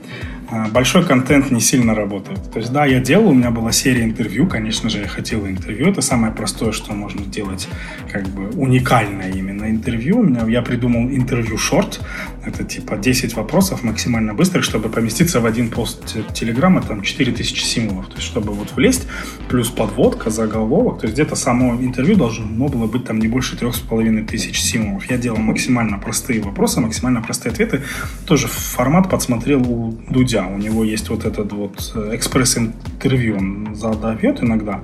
[0.72, 2.50] большой контент не сильно работает.
[2.52, 5.88] То есть, да, я делал, у меня была серия интервью, конечно же, я хотел интервью.
[5.88, 7.68] Это самое простое, что можно делать,
[8.10, 10.20] как бы уникальное именно интервью.
[10.20, 12.00] У меня, я придумал интервью шорт.
[12.46, 18.06] Это типа 10 вопросов максимально быстрых, чтобы поместиться в один пост Телеграма, там 4000 символов.
[18.06, 19.06] То есть, чтобы вот влезть,
[19.48, 21.00] плюс подводка, заголовок.
[21.00, 25.10] То есть, где-то само интервью должно было быть там не больше 3500 символов.
[25.10, 27.82] Я делал максимально простые вопросы, максимально простые ответы.
[28.24, 30.46] Тоже формат подсмотрел у Дудя нельзя.
[30.46, 34.80] У него есть вот этот вот э, экспресс-интервью, он задает иногда.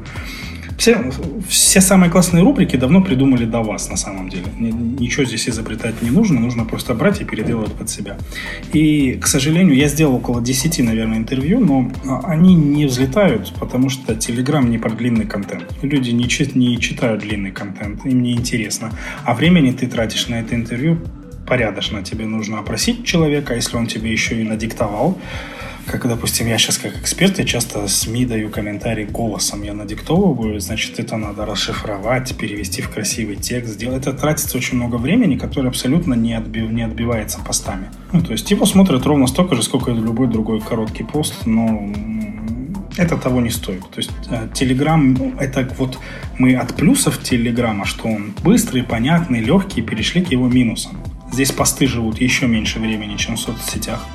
[0.76, 1.12] Все,
[1.48, 4.46] все самые классные рубрики давно придумали до вас, на самом деле.
[4.58, 8.16] Ничего здесь изобретать не нужно, нужно просто брать и переделывать под себя.
[8.72, 13.88] И, к сожалению, я сделал около 10, наверное, интервью, но а, они не взлетают, потому
[13.88, 15.64] что Telegram не про длинный контент.
[15.82, 16.26] Люди не,
[16.58, 18.90] не читают длинный контент, им не интересно.
[19.24, 20.98] А времени ты тратишь на это интервью
[21.46, 22.02] порядочно.
[22.02, 25.18] Тебе нужно опросить человека, если он тебе еще и надиктовал.
[25.87, 29.62] Как, допустим, я сейчас как эксперт, я часто СМИ даю комментарий голосом.
[29.62, 33.74] Я надиктовываю, значит, это надо расшифровать, перевести в красивый текст.
[33.74, 34.07] Сделать.
[34.07, 37.90] Это тратится очень много времени, которое абсолютно не, отбив, не отбивается постами.
[38.12, 41.92] Ну, то есть его смотрят ровно столько же, сколько и любой другой короткий пост, но
[42.96, 43.83] это того не стоит.
[43.90, 44.11] То есть
[44.54, 45.98] Telegram, э, это вот
[46.38, 50.96] мы от плюсов Телеграма, что он быстрый, понятный, легкий, перешли к его минусам.
[51.35, 54.07] Здесь посты живут еще меньше времени, чем в соцсетях,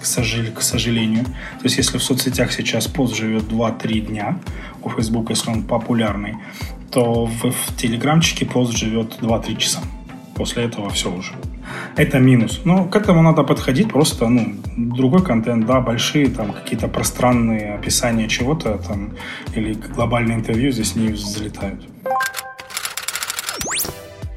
[0.00, 0.46] к, сожал...
[0.54, 1.24] к сожалению.
[1.26, 4.38] То есть, если в соцсетях сейчас пост живет 2-3 дня,
[4.82, 6.36] у Facebook, если он популярный,
[6.90, 9.80] то в, в Телеграмчике пост живет 2-3 часа.
[10.34, 11.34] После этого все уже.
[11.96, 12.62] Это минус.
[12.64, 18.28] Но к этому надо подходить просто, ну, другой контент, да, большие там какие-то пространные описания
[18.28, 19.10] чего-то там
[19.54, 21.82] или глобальные интервью здесь не взлетают.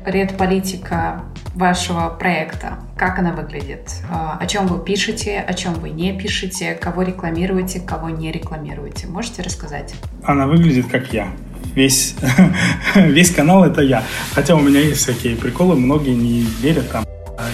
[0.05, 1.23] Редполитика
[1.55, 2.77] вашего проекта?
[2.95, 3.89] Как она выглядит?
[4.09, 9.07] А, о чем вы пишете, о чем вы не пишете, кого рекламируете, кого не рекламируете?
[9.07, 9.95] Можете рассказать?
[10.23, 11.29] Она выглядит как я.
[11.73, 12.15] Весь,
[12.95, 14.03] весь канал это я.
[14.33, 17.05] Хотя у меня есть всякие приколы, многие не верят там.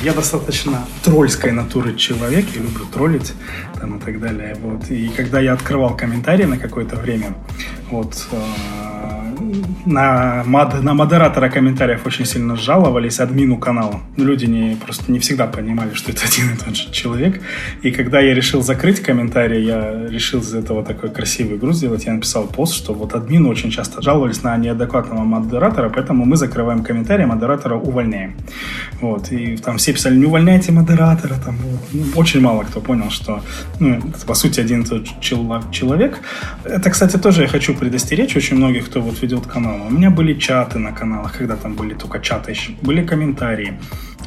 [0.03, 3.33] Я достаточно тролльской натуры человек, я люблю троллить
[3.79, 4.55] там, и так далее.
[4.61, 4.89] Вот.
[4.89, 7.33] И когда я открывал комментарии на какое-то время,
[7.89, 8.80] вот, а,
[9.85, 14.01] на, мод, на модератора комментариев очень сильно жаловались, админу канала.
[14.17, 17.41] Люди не, просто не всегда понимали, что это один и тот же человек.
[17.81, 22.05] И когда я решил закрыть комментарии, я решил из этого такой красивый груз сделать.
[22.05, 26.83] Я написал пост, что вот админы очень часто жаловались на неадекватного модератора, поэтому мы закрываем
[26.83, 28.35] комментарии, модератора увольняем.
[29.01, 29.31] Вот.
[29.31, 31.35] И там все писали, не увольняйте модератора.
[31.43, 31.81] Там, вот.
[31.93, 33.41] ну, очень мало кто понял, что
[33.79, 35.13] ну, это, по сути один и тот же
[35.71, 36.19] человек.
[36.63, 39.87] Это, кстати, тоже я хочу предостеречь очень многих, кто вот ведет канала.
[39.87, 42.71] У меня были чаты на каналах, когда там были только чаты еще.
[42.81, 43.79] Были комментарии.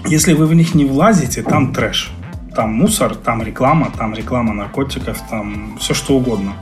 [0.06, 2.12] Если вы в них не влазите, там трэш.
[2.54, 6.54] Там мусор, там реклама, там реклама наркотиков, там все что угодно.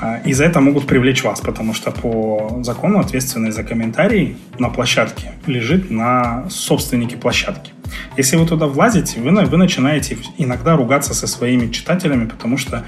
[0.00, 4.70] А, и за это могут привлечь вас, потому что по закону ответственность за комментарий на
[4.70, 7.72] площадке лежит на собственнике площадки.
[8.16, 12.84] Если вы туда влазите, вы, вы начинаете иногда ругаться со своими читателями, потому что,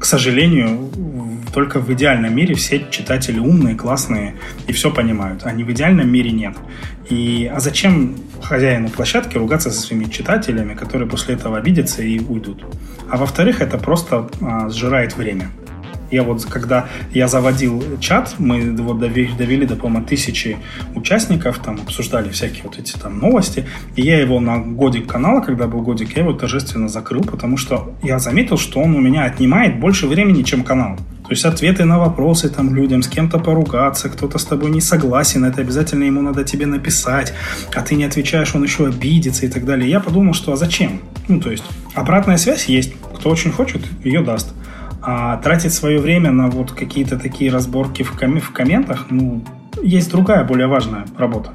[0.00, 0.90] к сожалению,
[1.56, 4.34] только в идеальном мире все читатели умные, классные
[4.66, 6.54] и все понимают, а не в идеальном мире нет.
[7.08, 12.62] И, а зачем хозяину площадки ругаться со своими читателями, которые после этого обидятся и уйдут?
[13.10, 15.50] А во-вторых, это просто а, сжирает время.
[16.10, 20.56] Я вот, когда я заводил чат, мы вот довели, довели до, по-моему, тысячи
[20.94, 23.66] участников, там обсуждали всякие вот эти там новости,
[23.96, 27.94] и я его на годик канала, когда был годик, я его торжественно закрыл, потому что
[28.02, 30.96] я заметил, что он у меня отнимает больше времени, чем канал.
[31.26, 35.44] То есть ответы на вопросы там людям, с кем-то поругаться, кто-то с тобой не согласен,
[35.44, 37.32] это обязательно ему надо тебе написать,
[37.74, 39.90] а ты не отвечаешь, он еще обидится и так далее.
[39.90, 41.00] Я подумал, что а зачем?
[41.26, 41.64] Ну, то есть
[41.94, 42.94] обратная связь есть.
[43.16, 44.54] Кто очень хочет, ее даст.
[45.08, 49.40] А тратить свое время на вот какие-то такие разборки в, ком- в комментах, ну,
[49.82, 51.50] есть другая, более важная работа.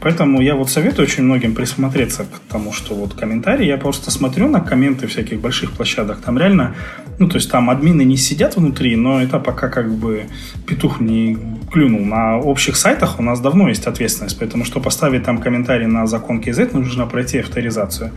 [0.00, 4.48] Поэтому я вот советую очень многим присмотреться к тому, что вот комментарии, я просто смотрю
[4.48, 6.74] на комменты всяких больших площадок, там реально,
[7.18, 10.24] ну, то есть там админы не сидят внутри, но это пока как бы
[10.66, 11.38] петух не
[11.72, 12.04] клюнул.
[12.04, 16.40] На общих сайтах у нас давно есть ответственность, поэтому что поставить там комментарий на закон
[16.40, 18.10] КЗ, нужно пройти авторизацию.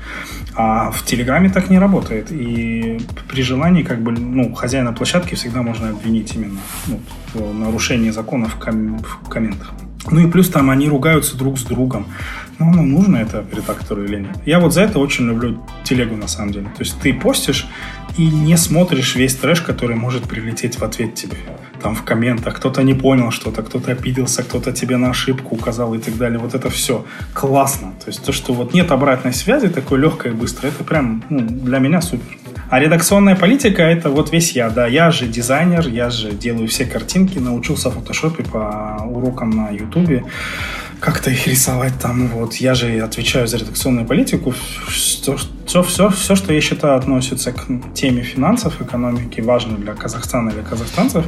[0.55, 2.31] А в Телеграме так не работает.
[2.31, 6.99] И при желании как бы, ну, хозяина площадки всегда можно обвинить именно ну,
[7.35, 9.73] в нарушении закона в, ком- в комментах.
[10.11, 12.05] Ну и плюс там они ругаются друг с другом.
[12.59, 14.37] Ну, ну, нужно это редактору или нет?
[14.45, 16.65] Я вот за это очень люблю телегу, на самом деле.
[16.67, 17.67] То есть ты постишь
[18.17, 21.37] и не смотришь весь трэш, который может прилететь в ответ тебе.
[21.81, 25.97] Там в комментах кто-то не понял что-то, кто-то обиделся, кто-то тебе на ошибку указал и
[25.97, 26.39] так далее.
[26.39, 27.93] Вот это все классно.
[28.03, 31.41] То есть то, что вот нет обратной связи такой легкой и быстрой, это прям ну,
[31.41, 32.37] для меня супер.
[32.75, 34.85] А редакционная политика— это вот весь я, да.
[34.85, 40.25] Я же дизайнер, я же делаю все картинки, научился в фотошопе по урокам на ютубе
[40.99, 42.27] как-то их рисовать там.
[42.27, 42.55] Вот.
[42.55, 44.53] Я же отвечаю за редакционную политику.
[44.89, 50.49] Все, все, все, все, что я считаю относится к теме финансов, экономики, важно для Казахстана
[50.49, 51.23] или казахстанцев,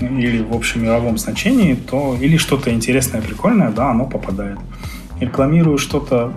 [0.00, 4.58] или в общем мировом значении, то или что-то интересное, прикольное, да, оно попадает.
[5.20, 6.32] Рекламирую что-то,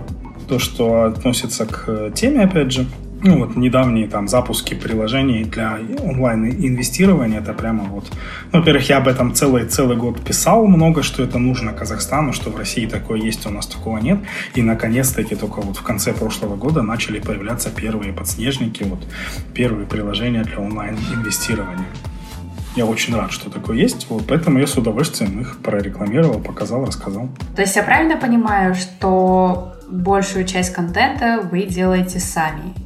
[0.48, 2.86] то, что относится к теме, опять же,
[3.24, 8.12] ну вот недавние там запуски приложений для онлайн-инвестирования, это прямо вот...
[8.52, 12.50] Ну, во-первых, я об этом целый, целый год писал много, что это нужно Казахстану, что
[12.50, 14.18] в России такое есть, у нас такого нет.
[14.54, 19.00] И, наконец-таки, только вот в конце прошлого года начали появляться первые подснежники, вот
[19.54, 21.86] первые приложения для онлайн-инвестирования.
[22.76, 27.28] Я очень рад, что такое есть, вот поэтому я с удовольствием их прорекламировал, показал, рассказал.
[27.54, 32.83] То есть я правильно понимаю, что большую часть контента вы делаете сами?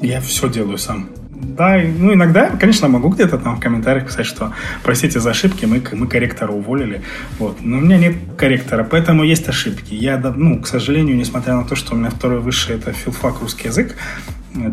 [0.00, 1.08] Я все делаю сам.
[1.30, 5.82] Да, ну иногда, конечно, могу где-то там в комментариях писать, что простите за ошибки, мы,
[5.92, 7.02] мы корректора уволили.
[7.38, 7.58] Вот.
[7.60, 9.94] Но у меня нет корректора, поэтому есть ошибки.
[9.94, 13.68] Я, ну, к сожалению, несмотря на то, что у меня второй высший это филфак русский
[13.68, 13.96] язык,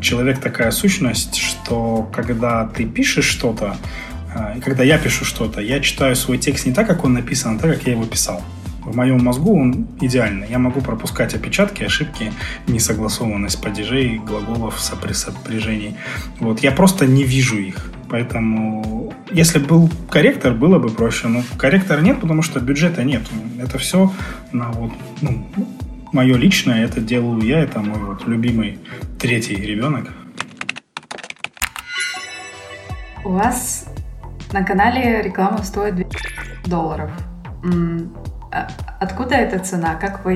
[0.02, 3.76] человек такая сущность, что когда ты пишешь что-то,
[4.34, 7.58] а, и когда я пишу что-то, я читаю свой текст не так, как он написан,
[7.58, 8.42] а так, как я его писал
[8.86, 10.48] в моем мозгу он идеальный.
[10.50, 12.32] Я могу пропускать опечатки, ошибки,
[12.68, 15.96] несогласованность падежей, глаголов, сопряжений.
[16.40, 16.60] Вот.
[16.60, 17.92] Я просто не вижу их.
[18.10, 21.28] Поэтому, если был корректор, было бы проще.
[21.28, 23.24] Но корректора нет, потому что бюджета нет.
[23.60, 24.12] Это все
[24.52, 24.92] на вот,
[25.22, 25.48] ну,
[26.12, 28.80] мое личное, это делаю я, это мой вот любимый
[29.20, 30.12] третий ребенок.
[33.26, 33.88] У вас
[34.52, 36.06] на канале реклама стоит 2
[36.66, 37.10] долларов.
[38.54, 38.68] А
[39.00, 39.96] откуда эта цена?
[39.96, 40.36] Как вы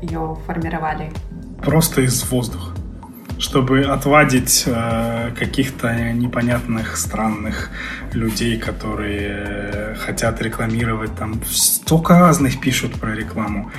[0.00, 1.12] ее формировали?
[1.62, 2.77] Просто из воздуха
[3.38, 7.70] чтобы отвадить э, каких-то непонятных, странных
[8.12, 11.14] людей, которые хотят рекламировать.
[11.14, 13.70] Там столько разных пишут про рекламу.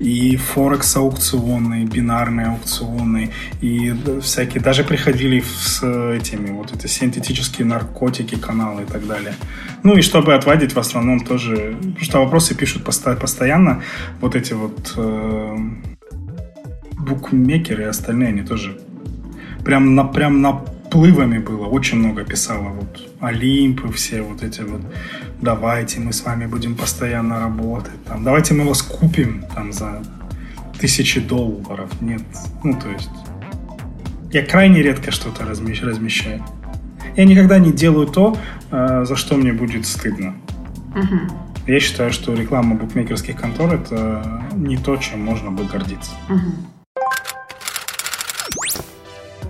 [0.00, 8.34] И Форекс аукционы, бинарные аукционы, и всякие, даже приходили с этими, вот это синтетические наркотики,
[8.34, 9.34] каналы и так далее.
[9.84, 13.82] Ну и чтобы отвадить, в основном тоже, потому что вопросы пишут постоянно,
[14.20, 15.58] вот эти вот э,
[16.98, 18.78] букмекеры и остальные, они тоже
[19.64, 21.66] прям, на, прям наплывами было.
[21.66, 22.68] Очень много писала.
[22.68, 24.80] Вот Олимпы все вот эти вот.
[25.40, 28.04] Давайте мы с вами будем постоянно работать.
[28.04, 30.02] Там, давайте мы вас купим там за
[30.78, 31.90] тысячи долларов.
[32.00, 32.22] Нет.
[32.62, 33.10] Ну, то есть...
[34.32, 36.44] Я крайне редко что-то размещаю.
[37.16, 38.36] Я никогда не делаю то,
[38.72, 40.34] э, за что мне будет стыдно.
[40.96, 41.68] Угу.
[41.68, 46.10] Я считаю, что реклама букмекерских контор это не то, чем можно бы гордиться.
[46.28, 46.73] Угу.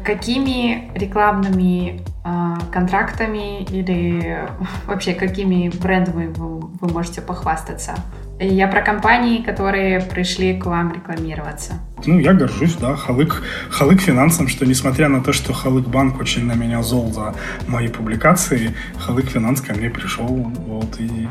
[0.04, 4.38] Какими рекламными э, контрактами или
[4.86, 7.94] вообще какими брендами вы, вы можете похвастаться?
[8.38, 11.74] Я про компании, которые пришли к вам рекламироваться.
[12.04, 16.44] Ну, я горжусь, да, Халык, Халык финансом, что несмотря на то, что Халык банк очень
[16.44, 17.34] на меня зол за
[17.68, 21.28] мои публикации, Халык финанс ко мне пришел, вот, и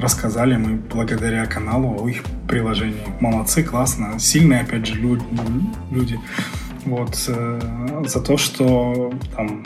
[0.00, 3.06] рассказали мы благодаря каналу о их приложении.
[3.20, 6.18] Молодцы, классно, сильные, опять же, люди.
[6.86, 7.60] Вот, э,
[8.06, 9.64] за то, что там,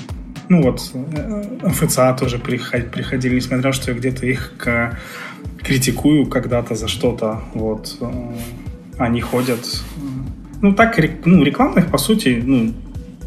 [0.49, 4.99] ну вот, э, ФЦА тоже приходили, несмотря на то, что я где-то их к,
[5.63, 8.35] критикую когда-то за что-то, вот, э,
[8.99, 9.61] они ходят.
[10.63, 12.73] Ну, так, ну, рекламных, по сути, ну,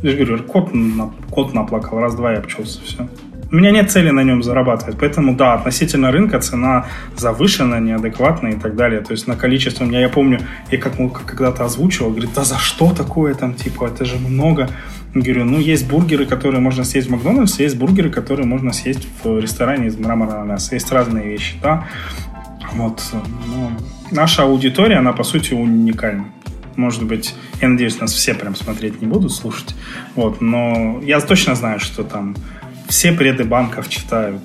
[0.02, 3.08] я же говорю, кот, на, кот наплакал, раз-два я обчелся, все.
[3.54, 8.60] У меня нет цели на нем зарабатывать, поэтому да, относительно рынка цена завышена, неадекватная и
[8.60, 9.02] так далее.
[9.02, 10.40] То есть на количество, у меня, я помню,
[10.72, 14.70] я как когда-то озвучивал, говорит, да за что такое там, типа, это же много.
[15.14, 19.38] Говорю, ну есть бургеры, которые можно съесть в Макдональдсе, есть бургеры, которые можно съесть в
[19.40, 20.74] ресторане из мраморного мяса.
[20.74, 21.86] Есть разные вещи, да.
[22.74, 23.70] Вот, ну,
[24.10, 26.26] наша аудитория, она по сути уникальна.
[26.76, 29.76] Может быть, я надеюсь, нас все прям смотреть не будут, слушать.
[30.16, 32.36] Вот, но я точно знаю, что там
[32.94, 34.44] все преды банков читают,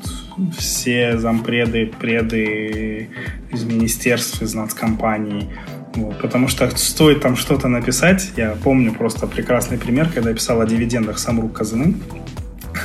[0.56, 3.10] все зампреды, преды
[3.52, 5.50] из министерств, из нацкомпаний.
[5.94, 10.62] Вот, потому что стоит там что-то написать, я помню просто прекрасный пример, когда я писал
[10.62, 11.96] о дивидендах Самрук Казаны,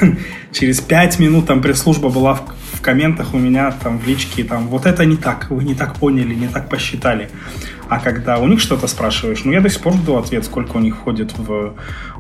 [0.52, 2.36] через пять минут там пресс-служба была
[2.74, 5.96] в, комментах у меня там в личке, там, вот это не так, вы не так
[5.96, 7.30] поняли, не так посчитали.
[7.94, 10.80] А когда у них что-то спрашиваешь, ну, я до сих пор жду ответ, сколько у
[10.80, 11.76] них входит в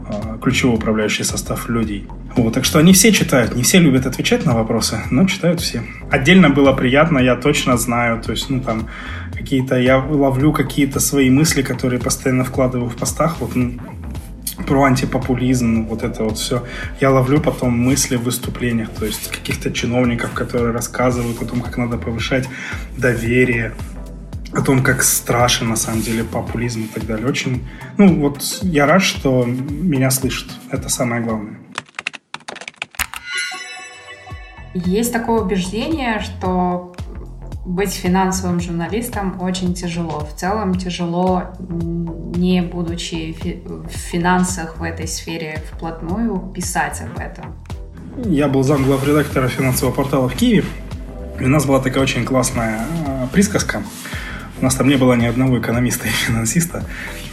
[0.08, 2.08] э, ключевой управляющий состав людей.
[2.36, 5.82] Вот, так что они все читают, не все любят отвечать на вопросы, но читают все.
[6.12, 8.88] Отдельно было приятно, я точно знаю, то есть, ну, там,
[9.36, 13.72] какие-то, я ловлю какие-то свои мысли, которые постоянно вкладываю в постах, вот, ну,
[14.68, 16.64] про антипопулизм, вот это вот все.
[17.02, 21.78] Я ловлю потом мысли в выступлениях, то есть каких-то чиновников, которые рассказывают о том, как
[21.78, 22.48] надо повышать
[22.96, 23.74] доверие,
[24.56, 27.28] о том, как страшен на самом деле популизм и так далее.
[27.28, 30.50] Очень, ну вот я рад, что меня слышат.
[30.70, 31.58] Это самое главное.
[34.74, 36.94] Есть такое убеждение, что
[37.66, 40.20] быть финансовым журналистом очень тяжело.
[40.20, 43.36] В целом тяжело, не будучи
[43.66, 47.56] в финансах в этой сфере вплотную, писать об этом.
[48.26, 50.66] Я был зам редактора финансового портала в Киеве.
[51.40, 53.82] И у нас была такая очень классная а, присказка–
[54.64, 56.86] у нас там не было ни одного экономиста и финансиста.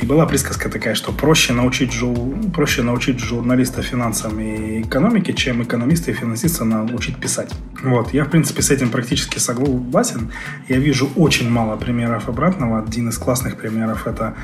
[0.02, 2.34] И была присказка такая, что проще научить, жу...
[2.52, 7.52] проще научить журналиста финансам и экономике, чем экономиста и финансиста научить писать.
[7.84, 8.12] Вот.
[8.12, 10.32] Я, в принципе, с этим практически согласен.
[10.68, 12.82] Я вижу очень мало примеров обратного.
[12.82, 14.34] Один из классных примеров– это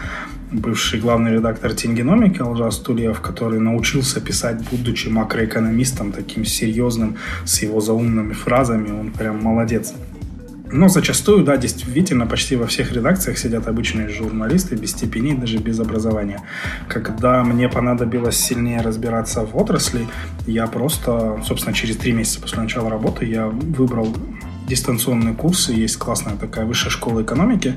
[0.52, 7.80] бывший главный редактор Тингеномики Алжас Тулиев, который научился писать, будучи макроэкономистом, таким серьезным, с его
[7.80, 8.92] заумными фразами.
[8.92, 9.92] Он прям молодец.
[10.70, 15.78] Но зачастую, да, действительно, почти во всех редакциях сидят обычные журналисты без степеней, даже без
[15.78, 16.42] образования.
[16.88, 20.06] Когда мне понадобилось сильнее разбираться в отрасли,
[20.46, 24.14] я просто, собственно, через три месяца после начала работы я выбрал
[24.66, 25.72] дистанционные курсы.
[25.72, 27.74] Есть классная такая высшая школа экономики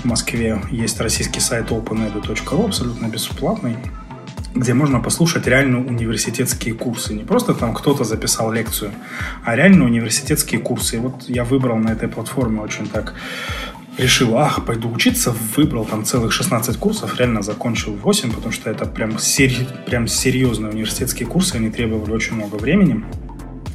[0.00, 0.62] в Москве.
[0.70, 3.76] Есть российский сайт openedu.ru, абсолютно бесплатный
[4.54, 7.14] где можно послушать реально университетские курсы.
[7.14, 8.92] Не просто там кто-то записал лекцию,
[9.44, 10.96] а реально университетские курсы.
[10.96, 13.14] И вот я выбрал на этой платформе очень так
[13.98, 18.86] решил, ах, пойду учиться, выбрал там целых 16 курсов, реально закончил 8, потому что это
[18.86, 23.04] прям, сери- прям серьезные университетские курсы, они требовали очень много времени.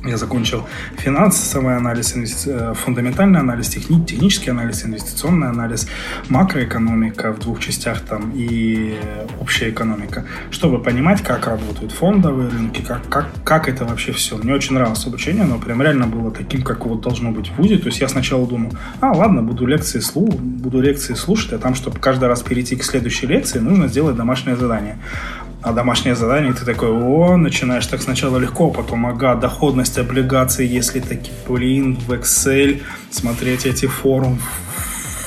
[0.08, 0.66] Я закончил
[0.98, 2.16] финансовый анализ,
[2.48, 5.88] э, фундаментальный анализ, техни, технический анализ, инвестиционный анализ,
[6.30, 8.98] макроэкономика в двух частях там и
[9.42, 14.38] общая экономика, чтобы понимать, как работают фондовые рынки, как, как, как это вообще все.
[14.38, 17.78] Мне очень нравилось обучение, но прям реально было таким, как вот должно быть в ВУЗе.
[17.78, 21.76] То есть я сначала думал, а, ладно, буду лекции, слу, буду лекции слушать, а там,
[21.76, 24.98] чтобы каждый раз перейти к следующей лекции, нужно сделать домашнее задание
[25.68, 31.02] а домашнее задание, ты такой, о, начинаешь так сначала легко, потом, ага, доходность облигаций, если
[31.02, 34.40] таки, блин, в Excel, смотреть эти форум,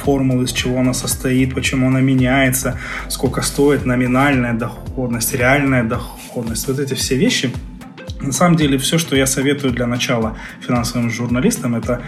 [0.03, 2.79] формулы, из чего она состоит, почему она меняется,
[3.09, 7.53] сколько стоит номинальная доходность, реальная доходность, вот эти все вещи.
[8.23, 12.01] На самом деле, все, что я советую для начала финансовым журналистам, это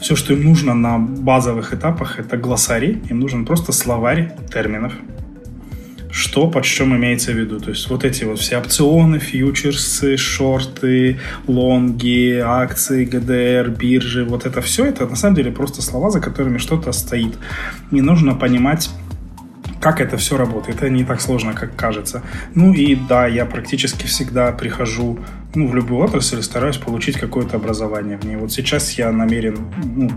[0.00, 4.92] все, что им нужно на базовых этапах, это глоссарий, им нужен просто словарь терминов,
[6.16, 7.60] что под чем имеется в виду.
[7.60, 14.62] То есть вот эти вот все опционы, фьючерсы, шорты, лонги, акции, ГДР, биржи, вот это
[14.62, 17.34] все, это на самом деле просто слова, за которыми что-то стоит.
[17.90, 18.88] Не нужно понимать
[19.78, 20.78] как это все работает.
[20.78, 22.22] Это не так сложно, как кажется.
[22.54, 25.18] Ну и да, я практически всегда прихожу
[25.54, 28.36] ну, в любую отрасль и стараюсь получить какое-то образование в ней.
[28.36, 30.10] Вот сейчас я намерен ну,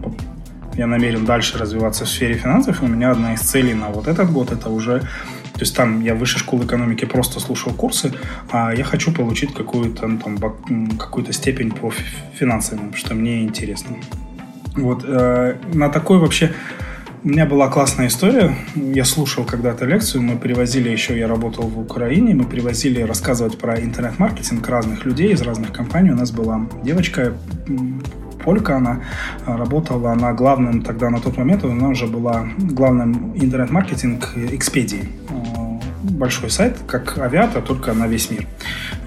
[0.76, 4.08] я намерен дальше развиваться в сфере финансов, и у меня одна из целей на вот
[4.08, 5.02] этот год это уже
[5.60, 8.14] то есть там я в высшей школы экономики просто слушал курсы,
[8.50, 11.92] а я хочу получить какую-то ну, там, какую-то степень по
[12.34, 13.98] финансам, что мне интересно.
[14.78, 16.54] Вот э, на такой вообще
[17.26, 18.56] у меня была классная история.
[18.74, 23.78] Я слушал когда-то лекцию, мы привозили еще, я работал в Украине, мы привозили рассказывать про
[23.82, 26.12] интернет-маркетинг разных людей из разных компаний.
[26.12, 27.34] У нас была девочка,
[28.44, 29.02] полька, она
[29.46, 35.04] работала на главном тогда на тот момент, она уже была главным интернет-маркетинг Экспедии
[36.10, 38.48] большой сайт, как авиатор, только на весь мир.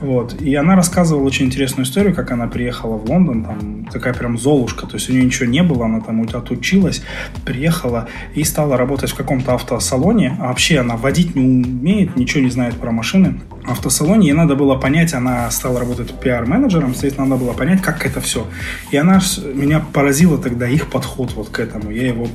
[0.01, 0.41] Вот.
[0.41, 4.87] И она рассказывала очень интересную историю, как она приехала в Лондон, там такая прям золушка,
[4.87, 7.03] то есть у нее ничего не было, она там отучилась,
[7.45, 12.51] приехала и стала работать в каком-то автосалоне, а вообще она водить не умеет, ничего не
[12.51, 13.41] знает про машины.
[13.65, 18.21] Автосалоне ей надо было понять, она стала работать пиар-менеджером, соответственно, надо было понять, как это
[18.21, 18.47] все.
[18.91, 19.21] И она
[19.55, 22.27] меня поразила тогда их подход вот к этому, я его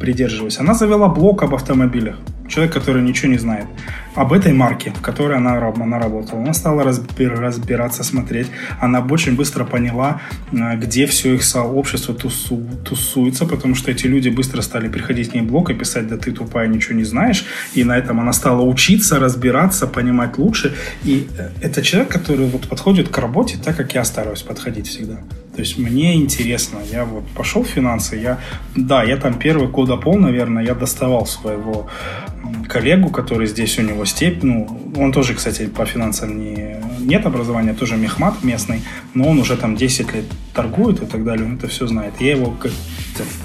[0.00, 0.58] придерживаюсь.
[0.58, 2.16] Она завела блог об автомобилях
[2.48, 3.66] человек, который ничего не знает
[4.14, 6.42] об этой марке, в которой она, она работала.
[6.42, 8.46] Она стала разбир, разбираться, смотреть.
[8.80, 10.22] Она очень быстро поняла,
[10.52, 15.34] э, где все их сообщество тусу, тусуется, потому что эти люди быстро стали приходить к
[15.34, 17.44] ней в блог и писать, да ты тупая, ничего не знаешь.
[17.74, 20.74] И на этом она стала учиться, разбираться, понимать лучше.
[21.04, 25.18] И э, это человек, который вот подходит к работе так, как я стараюсь подходить всегда.
[25.56, 28.38] То есть мне интересно, я вот пошел в финансы, я,
[28.74, 31.86] да, я там первый года пол, наверное, я доставал своего
[32.68, 37.72] коллегу, который здесь у него степень, ну, он тоже, кстати, по финансам не, нет образования,
[37.72, 38.82] тоже мехмат местный,
[39.14, 42.12] но он уже там 10 лет торгует и так далее, он это все знает.
[42.20, 42.72] Я его как,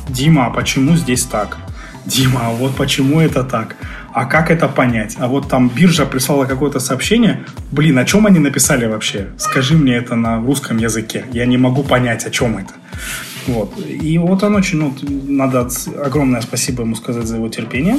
[0.10, 1.60] Дима, а почему здесь так?
[2.06, 3.78] Дима, а вот почему это так?
[4.14, 5.16] А как это понять?
[5.20, 7.46] А вот там биржа прислала какое-то сообщение.
[7.72, 9.28] Блин, о чем они написали вообще?
[9.38, 11.26] Скажи мне это на русском языке.
[11.32, 12.74] Я не могу понять, о чем это.
[13.48, 13.74] Вот.
[13.88, 14.94] И вот он очень, ну,
[15.28, 15.68] надо
[16.04, 17.98] огромное спасибо ему сказать за его терпение.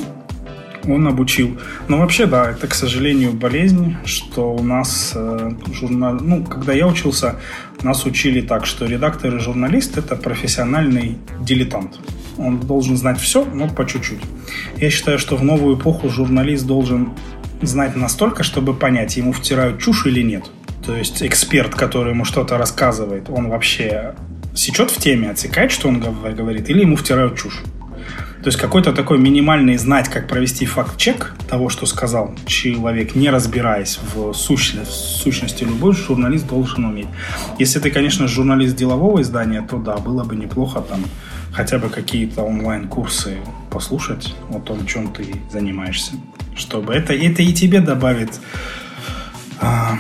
[0.84, 1.58] Он обучил.
[1.88, 6.18] Но вообще, да, это, к сожалению, болезнь, что у нас э, журнал...
[6.20, 7.36] Ну, когда я учился,
[7.82, 12.00] нас учили так, что редактор и журналист– это профессиональный дилетант.
[12.39, 14.20] Он должен знать все, но по чуть-чуть.
[14.76, 17.11] Я считаю, что в новую эпоху журналист должен
[17.61, 20.45] знать настолько, чтобы понять, ему втирают чушь или нет.
[20.85, 24.14] То есть эксперт, который ему что-то рассказывает, он вообще
[24.55, 27.62] сечет в теме, отсекает, что он говорит, или ему втирают чушь.
[28.43, 34.01] То есть какой-то такой минимальный знать, как провести факт-чек того, что сказал человек, не разбираясь
[34.14, 37.07] в сущности, в сущности любой журналист должен уметь.
[37.61, 41.05] Если ты, конечно, журналист делового издания, то да, было бы неплохо там
[41.53, 43.38] хотя бы какие-то онлайн-курсы
[43.70, 46.12] послушать о том, чем ты занимаешься.
[46.55, 48.40] Чтобы это, это и тебе добавит
[49.61, 49.96] а,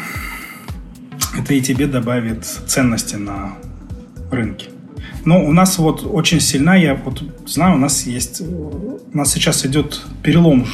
[1.38, 3.56] это и тебе добавит ценности на
[4.30, 4.71] рынке.
[5.24, 9.64] Но у нас вот очень сильна, я вот знаю, у нас есть, у нас сейчас
[9.64, 10.66] идет перелом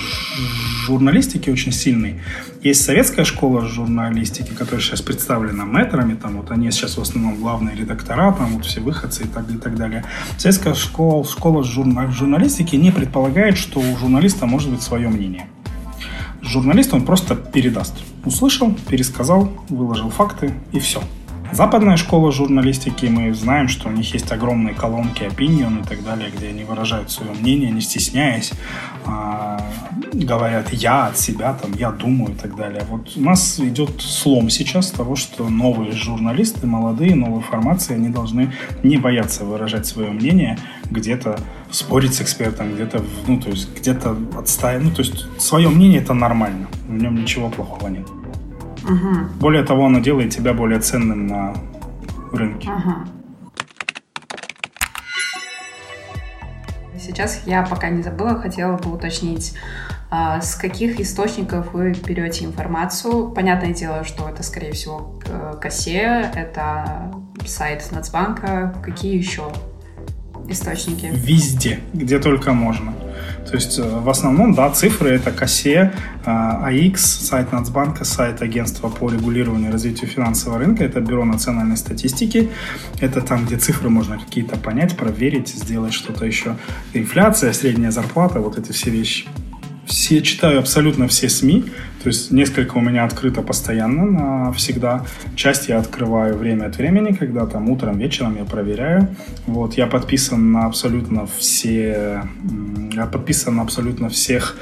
[0.87, 2.21] журналистики очень сильный.
[2.63, 7.77] Есть советская школа журналистики, которая сейчас представлена мэтрами, там вот они сейчас в основном главные
[7.77, 10.05] редактора, там вот все выходцы и так, и так далее.
[10.39, 15.47] Советская школа, школа журналистики не предполагает, что у журналиста может быть свое мнение.
[16.41, 17.95] Журналист он просто передаст.
[18.25, 21.03] Услышал, пересказал, выложил факты и все.
[21.53, 26.31] Западная школа журналистики, мы знаем, что у них есть огромные колонки opinion и так далее,
[26.31, 28.53] где они выражают свое мнение, не стесняясь,
[29.07, 29.61] а,
[30.13, 32.83] говорят «я от себя», там, «я думаю» и так далее.
[32.89, 38.53] Вот у нас идет слом сейчас того, что новые журналисты, молодые, новые формации, они должны
[38.83, 40.59] не бояться выражать свое мнение,
[40.91, 41.39] где-то
[41.71, 44.85] спорить с экспертом, где-то, ну, то есть где-то отстаивать.
[44.85, 48.07] Ну, то есть свое мнение это нормально, в нем ничего плохого нет.
[48.89, 49.41] Угу.
[49.41, 51.55] Более того, оно делает тебя более ценным на
[52.33, 52.71] рынке.
[52.71, 52.95] Угу.
[56.99, 59.55] Сейчас я пока не забыла, хотела бы уточнить,
[60.11, 63.31] а, с каких источников вы берете информацию.
[63.31, 65.19] Понятное дело, что это, скорее всего,
[65.61, 67.13] КАСЕ, это
[67.47, 68.75] сайт Нацбанка.
[68.83, 69.53] Какие еще
[70.49, 71.11] источники?
[71.13, 72.93] Везде, где только можно.
[73.49, 75.93] То есть э, в основном, да, цифры это КАСЕ,
[76.25, 82.51] АИК, сайт Нацбанка, сайт агентства по регулированию и развитию финансового рынка, это Бюро национальной статистики,
[83.01, 86.57] это там, где цифры можно какие-то понять, проверить, сделать что-то еще.
[86.93, 89.27] Инфляция, средняя зарплата, вот эти все вещи
[89.89, 91.65] все читаю абсолютно все СМИ,
[92.03, 95.05] то есть несколько у меня открыто постоянно, на всегда.
[95.35, 99.09] Часть я открываю время от времени, когда там утром, вечером я проверяю.
[99.47, 102.23] Вот, я подписан на абсолютно все,
[102.93, 104.57] я подписан на абсолютно всех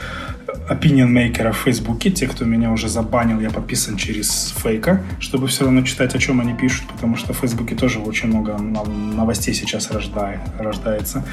[0.69, 2.11] opinion maker в Фейсбуке.
[2.11, 6.41] Те, кто меня уже забанил, я подписан через фейка, чтобы все равно читать, о чем
[6.41, 11.25] они пишут, потому что в Фейсбуке тоже очень много новостей сейчас рождает, рождается.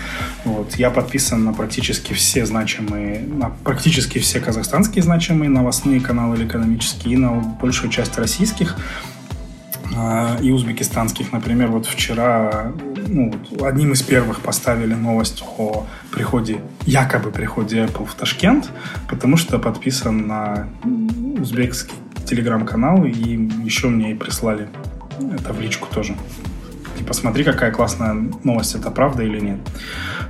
[0.46, 0.76] Вот.
[0.76, 7.14] Я подписан на практически все значимые, на практически все казахстанские значимые новостные каналы или экономические,
[7.14, 8.78] и на большую часть российских
[10.42, 11.32] и узбекистанских.
[11.32, 12.72] Например, вот вчера
[13.08, 13.32] ну,
[13.62, 18.70] одним из первых поставили новость о приходе, якобы приходе Apple в Ташкент,
[19.10, 20.68] потому что подписан на
[21.40, 21.94] узбекский
[22.26, 23.12] телеграм-канал, и
[23.64, 24.68] еще мне и прислали
[25.20, 26.16] это в личку тоже.
[27.00, 29.60] И посмотри, какая классная новость, это правда или нет.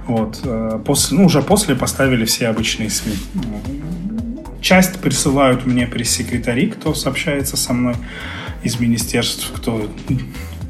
[0.08, 0.42] Вот.
[0.44, 3.16] Э, после, ну, уже после поставили все обычные СМИ.
[4.62, 7.96] Часть присылают мне пресс-секретари, кто сообщается со мной
[8.64, 9.90] из министерств, кто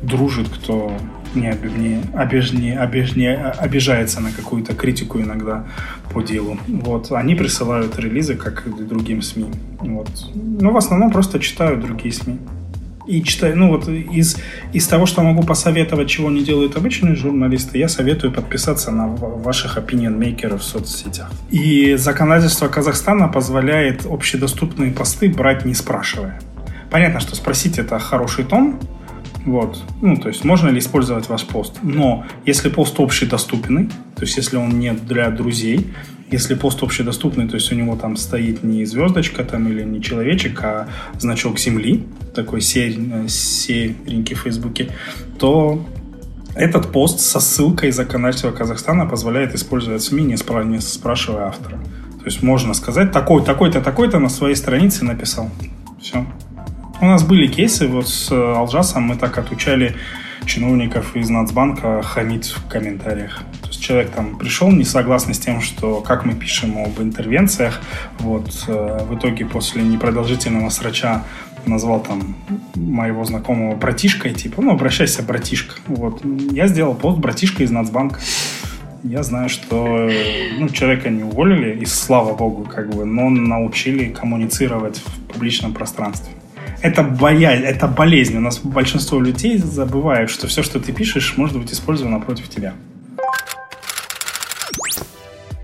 [0.01, 0.97] дружит, кто
[1.35, 5.65] не, не, обижне, обижне, обижается на какую-то критику иногда
[6.11, 6.57] по делу.
[6.67, 7.11] Вот.
[7.11, 9.51] Они присылают релизы, как и другим СМИ.
[9.79, 10.09] Вот.
[10.35, 12.37] Но в основном просто читаю другие СМИ.
[13.05, 14.37] И читаю, ну вот из,
[14.71, 19.77] из того, что могу посоветовать, чего не делают обычные журналисты, я советую подписаться на ваших
[19.77, 21.29] opinion makers в соцсетях.
[21.51, 26.39] И законодательство Казахстана позволяет общедоступные посты брать не спрашивая.
[26.93, 28.79] Понятно, что спросить это хороший тон,
[29.45, 29.83] вот.
[30.01, 31.79] Ну, то есть, можно ли использовать ваш пост.
[31.81, 35.87] Но если пост общедоступный, то есть, если он не для друзей,
[36.31, 40.63] если пост общедоступный, то есть, у него там стоит не звездочка там или не человечек,
[40.63, 40.87] а
[41.17, 44.91] значок земли, такой серенький в Фейсбуке,
[45.39, 45.83] то
[46.55, 51.79] Этот пост со ссылкой законодательства Казахстана позволяет использовать СМИ, не спрашивая автора.
[52.19, 55.49] То есть можно сказать, такой, такой-то, такой-то на своей странице написал.
[55.99, 56.25] Все.
[57.03, 59.93] У нас были кейсы, вот с Алжасом мы так отучали
[60.45, 63.43] чиновников из Нацбанка хамить в комментариях.
[63.61, 67.81] То есть человек там пришел не согласный с тем, что как мы пишем об интервенциях,
[68.19, 71.25] вот э, в итоге после непродолжительного срача
[71.65, 72.37] назвал там
[72.75, 75.75] моего знакомого братишкой, типа, ну, обращайся, братишка.
[75.87, 76.21] Вот.
[76.51, 78.21] Я сделал пост братишка из Нацбанка.
[79.03, 80.09] Я знаю, что
[80.57, 86.33] ну, человека не уволили, и слава богу, как бы, но научили коммуницировать в публичном пространстве
[86.83, 88.37] это боязнь, это болезнь.
[88.37, 92.73] У нас большинство людей забывают, что все, что ты пишешь, может быть использовано против тебя.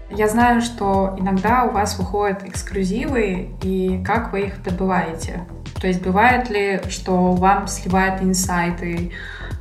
[0.10, 5.46] Я знаю, что иногда у вас выходят эксклюзивы, и как вы их добываете?
[5.80, 9.12] То есть бывает ли, что вам сливают инсайты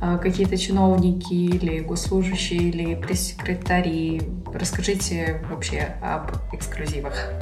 [0.01, 4.21] э, какие-то чиновники или госслужащие или пресс-секретари?
[4.53, 7.33] Расскажите вообще об эксклюзивах.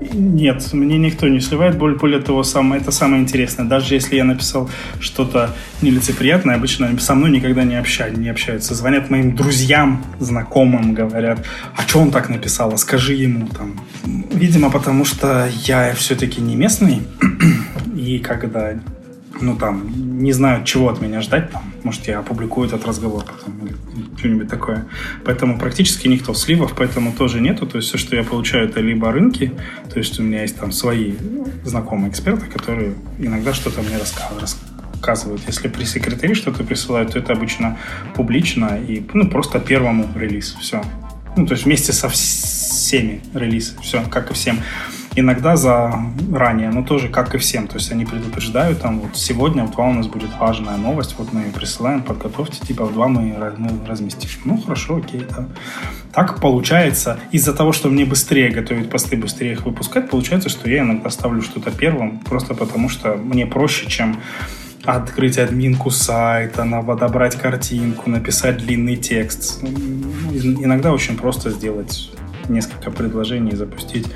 [0.00, 1.78] Нет, мне никто не сливает.
[1.78, 3.64] Более, более того, самое, это самое интересное.
[3.64, 4.68] Даже если я написал
[5.00, 8.74] что-то нелицеприятное, обычно со мной никогда не, обща, не общаются.
[8.74, 11.44] Звонят моим друзьям, знакомым, говорят,
[11.76, 13.80] а что он так написал, а скажи ему там.
[14.04, 17.02] Видимо, потому что я все-таки не местный,
[17.96, 18.74] и когда
[19.40, 23.66] ну, там, не знаю, чего от меня ждать, там, может, я опубликую этот разговор потом
[23.66, 23.74] или
[24.16, 24.86] что-нибудь такое.
[25.24, 27.66] Поэтому практически никто сливов, поэтому тоже нету.
[27.66, 29.52] То есть все, что я получаю, это либо рынки,
[29.92, 31.14] то есть у меня есть там свои
[31.64, 35.42] знакомые эксперты, которые иногда что-то мне рассказывают.
[35.46, 37.78] Если при секретаре что-то присылают, то это обычно
[38.14, 40.56] публично и ну, просто первому релиз.
[40.60, 40.82] Все.
[41.36, 43.76] Ну, то есть вместе со всеми релиз.
[43.82, 44.60] Все, как и всем
[45.16, 45.92] иногда за
[46.32, 47.66] ранее, но тоже как и всем.
[47.66, 51.32] То есть они предупреждают, там вот сегодня в 2 у нас будет важная новость, вот
[51.32, 54.28] мы ее присылаем, подготовьте, типа в 2 мы, мы разместим.
[54.44, 55.46] Ну хорошо, окей, да.
[56.12, 60.80] Так получается, из-за того, что мне быстрее готовить посты, быстрее их выпускать, получается, что я
[60.80, 64.20] иногда ставлю что-то первым, просто потому что мне проще, чем
[64.84, 69.62] открыть админку сайта, подобрать картинку, написать длинный текст.
[69.64, 72.12] Иногда очень просто сделать
[72.48, 74.06] несколько предложений и запустить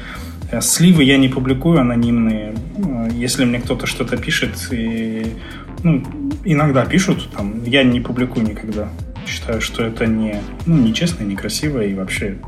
[0.61, 2.55] сливы я не публикую анонимные.
[2.77, 5.35] Э, если мне кто-то что-то пишет, и,
[5.83, 6.03] ну,
[6.45, 8.89] иногда пишут, там, я не публикую никогда.
[9.27, 12.39] Считаю, что это не, ну, нечестно, некрасиво и вообще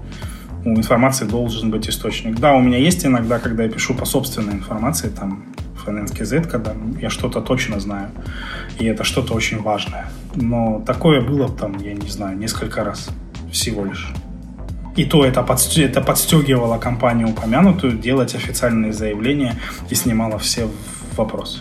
[0.65, 2.39] у информации должен быть источник.
[2.39, 5.45] Да, у меня есть иногда, когда я пишу по собственной информации, там,
[5.85, 8.11] Finance Z, когда я что-то точно знаю,
[8.79, 10.07] и это что-то очень важное.
[10.35, 13.11] Но такое было там, я не знаю, несколько раз
[13.51, 14.13] всего лишь.
[14.95, 15.79] И то это, подст...
[15.79, 19.57] это подстегивало компанию упомянутую делать официальные заявления
[19.89, 20.69] и снимало все
[21.17, 21.61] вопросы.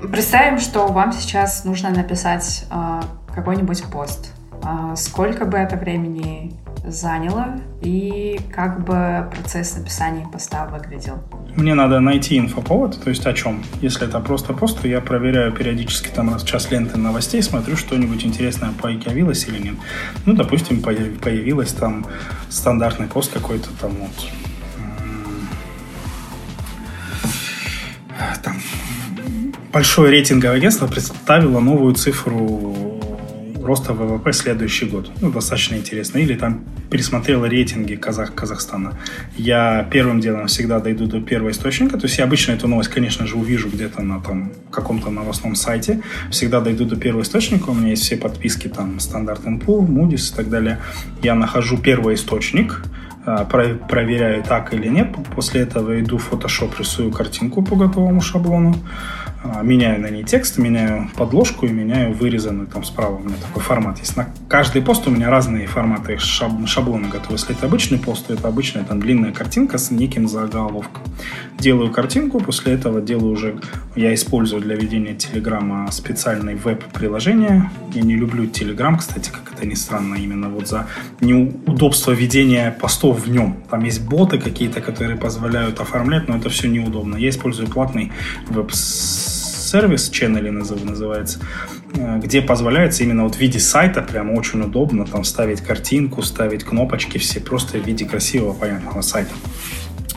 [0.00, 3.00] Представим, что вам сейчас нужно написать э,
[3.34, 4.32] какой-нибудь пост.
[4.64, 6.52] Э, сколько бы это времени
[6.86, 11.18] заняло и как бы процесс написания поста выглядел?
[11.54, 13.62] Мне надо найти инфоповод, то есть о чем.
[13.80, 17.76] Если это просто пост, то я проверяю периодически там раз в час ленты новостей, смотрю,
[17.76, 19.74] что-нибудь интересное появилось или нет.
[20.26, 22.06] Ну, допустим, появилась там
[22.48, 24.10] стандартный пост какой-то там вот
[28.42, 28.56] там
[29.72, 32.91] большое рейтинговое агентство представило новую цифру
[33.62, 35.10] роста ВВП следующий год.
[35.20, 36.18] Ну, достаточно интересно.
[36.18, 38.98] Или там пересмотрела рейтинги Казах Казахстана.
[39.36, 41.98] Я первым делом всегда дойду до первого источника.
[41.98, 46.02] То есть я обычно эту новость, конечно же, увижу где-то на там каком-то новостном сайте.
[46.30, 47.70] Всегда дойду до первого источника.
[47.70, 50.78] У меня есть все подписки там Стандарт Poor's, Moody's и так далее.
[51.22, 52.82] Я нахожу первый источник,
[53.24, 55.14] а, проверяю так или нет.
[55.34, 58.74] После этого иду в Photoshop, рисую картинку по готовому шаблону.
[59.44, 63.16] А, меняю на ней текст, меняю подложку и меняю вырезанный там справа.
[63.16, 64.16] У меня такой формат есть.
[64.16, 67.34] На каждый пост у меня разные форматы шаб шаблона готовы.
[67.34, 71.02] Если это обычный пост, то это обычная там длинная картинка с неким заголовком.
[71.58, 73.60] Делаю картинку, после этого делаю уже...
[73.94, 77.70] Я использую для ведения Телеграма специальный веб-приложение.
[77.92, 80.86] Я не люблю Телеграм, кстати, как это ни странно, именно вот за
[81.20, 83.58] неудобство ведения постов в нем.
[83.70, 87.16] Там есть боты какие-то, которые позволяют оформлять, но это все неудобно.
[87.16, 88.12] Я использую платный
[88.48, 88.72] веб
[89.72, 91.38] сервис, Channel называется,
[91.94, 96.62] э, где позволяется именно вот в виде сайта прямо очень удобно там ставить картинку, ставить
[96.62, 99.30] кнопочки все просто в виде красивого, понятного сайта.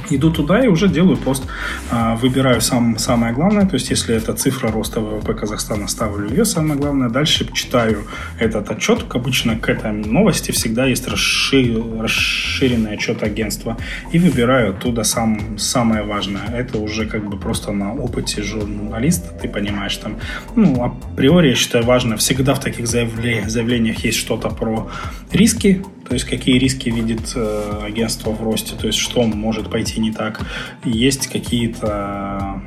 [0.10, 1.44] Иду туда и уже делаю пост.
[1.92, 6.46] А, выбираю сам, самое главное, то есть если это цифра роста ВВП Казахстана, ставлю ее
[6.46, 7.10] самое главное.
[7.10, 8.06] Дальше читаю
[8.40, 9.06] этот отчет.
[9.10, 13.78] Обычно к этой новости всегда есть расшир, расширенный отчет агентства.
[14.12, 16.46] И выбираю оттуда сам, самое важное.
[16.54, 20.18] Это уже как бы просто на опыте журналиста, ты понимаешь, там,
[20.56, 22.18] ну, априори, я считаю, важно.
[22.18, 24.90] Всегда в таких заявлениях, заявлениях есть что-то про
[25.32, 30.00] риски, то есть какие риски видит э, агентство в росте, то есть что может пойти
[30.00, 30.42] не так.
[30.84, 32.62] Есть какие-то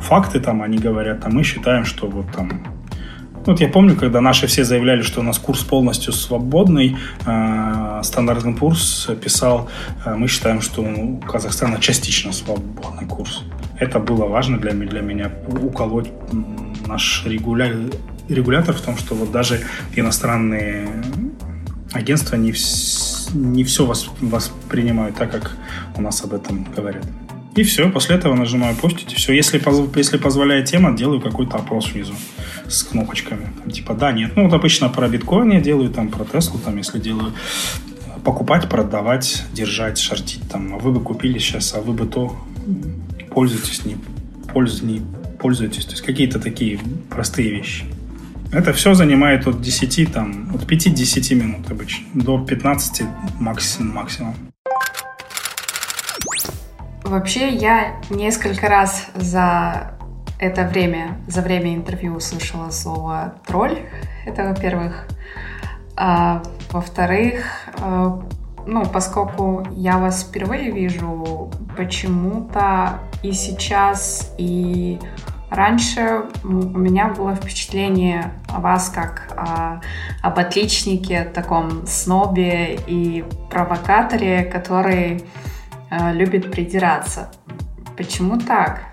[0.00, 2.62] факты там, они говорят, там мы считаем, что вот там
[3.44, 6.96] вот я помню, когда наши все заявляли, что у нас курс полностью свободный,
[8.02, 9.68] Стандартный курс писал,
[10.04, 13.42] э, мы считаем, что у Казахстана частично свободный курс.
[13.78, 16.10] Это было важно для, для меня, уколоть
[16.86, 17.72] наш регуля...
[18.28, 19.60] регулятор в том, что вот даже
[19.94, 20.88] иностранные
[21.92, 23.30] агентства не, вс...
[23.34, 24.10] не все вос...
[24.20, 25.56] воспринимают так, как
[25.96, 27.04] у нас об этом говорят.
[27.54, 29.34] И все, после этого нажимаю постить, и все.
[29.34, 29.60] Если,
[29.98, 32.14] если позволяет тема, делаю какой-то опрос внизу
[32.66, 33.52] с кнопочками.
[33.62, 34.32] Там, типа, да, нет.
[34.36, 37.32] Ну, вот обычно про биткоин я делаю, там, про Теслу, там, если делаю
[38.24, 42.38] покупать, продавать, держать, шортить, там, а вы бы купили сейчас, а вы бы то
[43.30, 43.96] пользуетесь, не,
[44.52, 45.02] пользуетесь, не
[45.38, 45.84] пользуетесь.
[45.84, 46.80] То есть какие-то такие
[47.10, 47.84] простые вещи.
[48.52, 53.02] Это все занимает от 10, там, от 5-10 минут обычно, до 15
[53.40, 53.94] максимум.
[53.94, 54.34] максимум.
[57.02, 59.96] Вообще, я несколько раз за
[60.38, 63.78] это время, за время интервью услышала слово «тролль».
[64.26, 65.06] Это, во-первых.
[65.96, 67.44] А, во-вторых,
[67.78, 68.22] а,
[68.66, 74.98] ну, поскольку я вас впервые вижу, почему-то и сейчас, и
[75.52, 79.82] Раньше у меня было впечатление о вас как о,
[80.22, 85.22] об отличнике, таком снобе и провокаторе, который
[85.90, 87.30] э, любит придираться.
[87.98, 88.84] Почему так?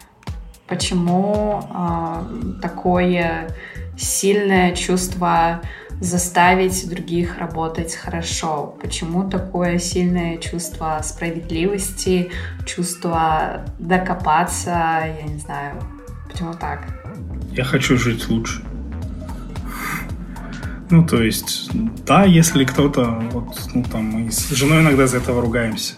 [0.67, 3.55] Почему э, такое
[3.97, 5.61] сильное чувство
[6.01, 8.75] заставить других работать хорошо?
[8.81, 12.31] Почему такое сильное чувство справедливости,
[12.65, 15.75] чувство докопаться, я не знаю,
[16.29, 16.87] Почему так?
[17.51, 18.61] Я хочу жить лучше.
[20.89, 21.69] Ну, то есть,
[22.05, 25.93] да, если кто-то, вот, ну, там, мы с женой иногда из этого ругаемся.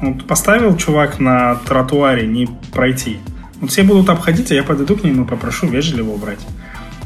[0.00, 3.20] Вот поставил чувак на тротуаре не пройти.
[3.60, 6.40] Вот все будут обходить, а я подойду к нему и попрошу вежливо убрать.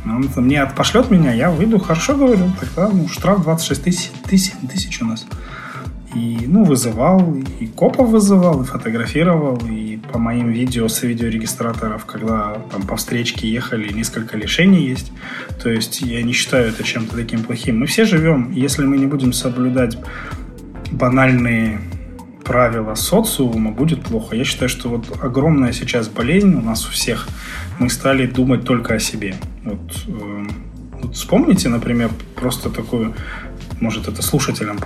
[0.07, 5.03] Он мне отпошлет меня, я выйду, хорошо говорю, тогда ну, штраф 26 тысяч, тысяч, тысяч
[5.03, 5.27] у нас.
[6.17, 12.57] И, ну, вызывал, и копов вызывал, и фотографировал, и по моим видео с видеорегистраторов, когда
[12.71, 15.13] там по встречке ехали, несколько лишений есть.
[15.63, 17.81] То есть я не считаю это чем-то таким плохим.
[17.81, 19.99] Мы все живем, если мы не будем соблюдать
[20.91, 21.81] банальные
[22.45, 24.37] правила социума, будет плохо.
[24.37, 27.29] Я считаю, что вот огромная сейчас болезнь у нас у всех,
[27.79, 29.35] мы стали думать только о себе.
[29.65, 30.47] Вот, э,
[31.03, 33.15] вот вспомните, например, просто такую
[33.81, 34.79] может, это слушателям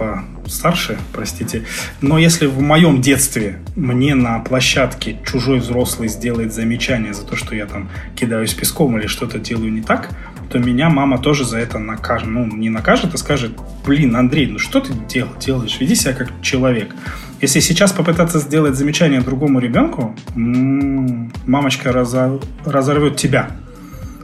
[0.42, 1.64] постарше, простите.
[2.00, 7.54] Но если в моем детстве мне на площадке чужой взрослый сделает замечание за то, что
[7.54, 10.10] я там кидаюсь песком или что-то делаю не так,
[10.50, 12.28] то меня мама тоже за это накажет.
[12.28, 13.52] Ну, не накажет, а скажет,
[13.86, 15.76] блин, Андрей, ну что ты дел, делаешь?
[15.78, 16.92] Веди себя как человек.
[17.40, 23.52] Если сейчас попытаться сделать замечание другому ребенку, м-м, мамочка разорвет тебя.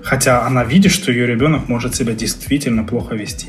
[0.03, 3.49] Хотя она видит, что ее ребенок может себя действительно плохо вести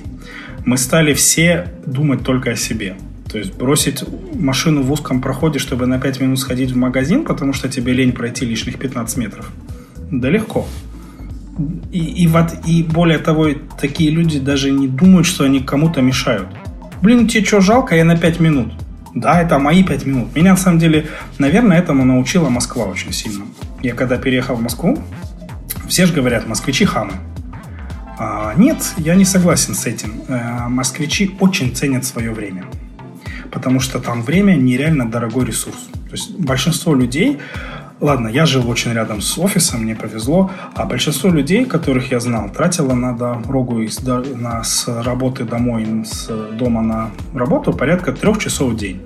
[0.68, 2.98] мы стали все думать только о себе.
[3.32, 4.04] То есть бросить
[4.34, 8.12] машину в узком проходе, чтобы на 5 минут сходить в магазин, потому что тебе лень
[8.12, 9.50] пройти лишних 15 метров.
[10.12, 10.68] Да легко.
[11.94, 13.48] И, и, вот, и более того,
[13.80, 16.50] такие люди даже не думают, что они кому-то мешают.
[17.02, 18.74] Блин, тебе что, жалко, я на 5 минут.
[19.16, 20.36] Да, это мои 5 минут.
[20.36, 21.08] Меня, на самом деле,
[21.40, 23.46] наверное, этому научила Москва очень сильно.
[23.82, 25.00] Я когда переехал в Москву,
[25.88, 27.14] все же говорят, москвичи хамы.
[28.20, 30.22] А, нет, я не согласен с этим.
[30.28, 32.66] Э, москвичи очень ценят свое время,
[33.52, 35.78] потому что там время нереально дорогой ресурс.
[36.10, 37.38] То есть большинство людей,
[38.00, 42.50] ладно, я жил очень рядом с офисом, мне повезло, а большинство людей, которых я знал,
[42.50, 48.72] тратило на дорогу из, на, с работы домой, с дома на работу порядка трех часов
[48.72, 49.02] в день.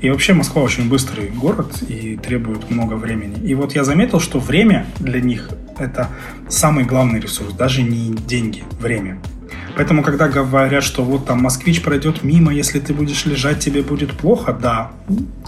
[0.00, 3.36] И вообще Москва очень быстрый город и требует много времени.
[3.46, 5.48] И вот я заметил, что время для них
[5.78, 6.08] это
[6.48, 9.18] самый главный ресурс, даже не деньги, время.
[9.76, 14.12] Поэтому, когда говорят, что вот там москвич пройдет мимо, если ты будешь лежать, тебе будет
[14.12, 14.92] плохо, да,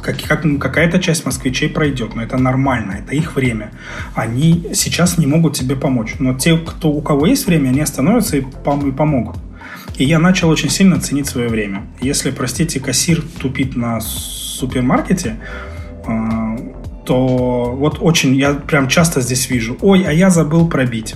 [0.02, 3.70] как, как, какая-то часть москвичей пройдет, но это нормально, это их время.
[4.14, 6.14] Они сейчас не могут тебе помочь.
[6.18, 9.36] Но те, кто, у кого есть время, они остановятся и, пом- и помогут.
[9.96, 11.86] И я начал очень сильно ценить свое время.
[12.00, 15.36] Если, простите, кассир тупит на супермаркете,
[16.06, 16.56] а,
[17.04, 21.14] то вот очень, я прям часто здесь вижу, ой, а я забыл пробить.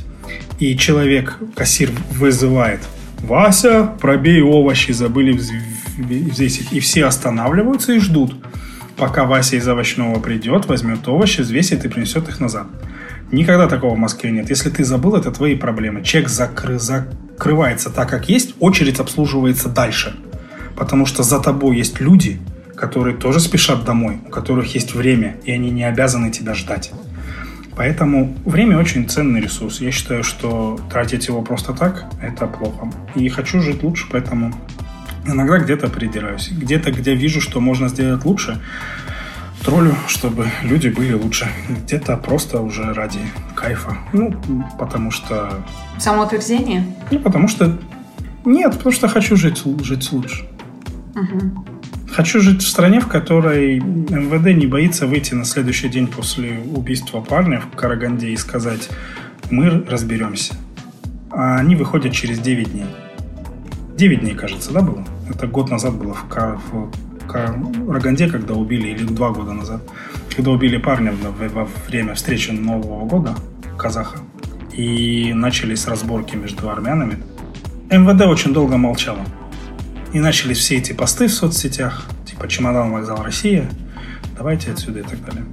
[0.58, 2.80] И человек, кассир вызывает,
[3.20, 6.72] Вася, пробей овощи, забыли взвесить.
[6.72, 8.34] И все останавливаются и ждут,
[8.96, 12.66] пока Вася из овощного придет, возьмет овощи, взвесит и принесет их назад.
[13.32, 14.50] Никогда такого в Москве нет.
[14.50, 16.02] Если ты забыл, это твои проблемы.
[16.02, 20.16] Чек закры- закрывается так, как есть, очередь обслуживается дальше.
[20.76, 22.40] Потому что за тобой есть люди,
[22.74, 26.90] которые тоже спешат домой, у которых есть время, и они не обязаны тебя ждать.
[27.76, 29.80] Поэтому время очень ценный ресурс.
[29.80, 32.90] Я считаю, что тратить его просто так– это плохо.
[33.14, 34.52] И хочу жить лучше, поэтому
[35.26, 36.50] иногда где-то придираюсь.
[36.50, 38.60] Где-то, где вижу, что можно сделать лучше,
[39.64, 41.48] троллю, чтобы люди были лучше.
[41.68, 43.20] Где-то просто уже ради
[43.54, 43.98] кайфа.
[44.12, 44.34] Ну,
[44.78, 45.64] потому что...
[45.98, 46.84] Самоутверждение?
[47.10, 47.78] Ну, потому что...
[48.44, 50.48] Нет, потому что хочу жить, жить лучше.
[51.14, 51.66] Угу.
[52.12, 57.20] Хочу жить в стране, в которой МВД не боится выйти на следующий день после убийства
[57.20, 58.88] парня в Караганде и сказать
[59.50, 60.54] «мы разберемся».
[61.30, 62.86] А они выходят через 9 дней.
[63.96, 65.04] 9 дней, кажется, да, было?
[65.28, 66.58] Это год назад было в, Кар...
[67.30, 69.82] в Караганде, когда убили, или два года назад,
[70.34, 73.34] когда убили парня во время встречи Нового года,
[73.78, 74.18] казаха,
[74.72, 77.18] и начались разборки между армянами.
[77.90, 79.20] МВД очень долго молчало.
[80.12, 83.68] И начались все эти посты в соцсетях, типа «Чемодан, вокзал, Россия»,
[84.36, 85.44] «Давайте отсюда» и так далее.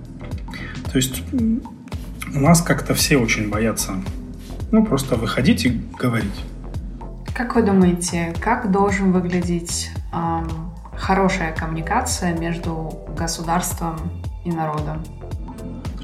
[0.91, 3.93] То есть у нас как-то все очень боятся
[4.71, 6.43] ну, просто выходить и говорить.
[7.33, 9.91] Как вы думаете, как должен выглядеть
[10.97, 13.95] хорошая коммуникация между государством
[14.45, 15.03] и народом?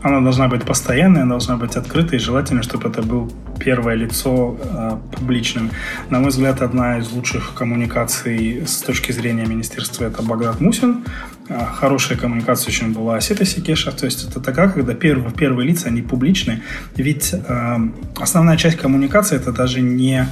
[0.04, 4.98] Она должна быть постоянная, должна быть открытой, и желательно, чтобы это был первое лицо э,
[5.16, 5.72] публичным.
[6.10, 11.06] На мой взгляд, одна из лучших коммуникаций с точки зрения министерства это Багдад Мусин.
[11.48, 13.94] Э, хорошая коммуникация очень была Асета Сикеша.
[13.94, 16.62] То есть это такая, когда первые, первые лица, они публичны.
[16.98, 17.78] Ведь э,
[18.18, 20.28] основная часть коммуникации это даже не,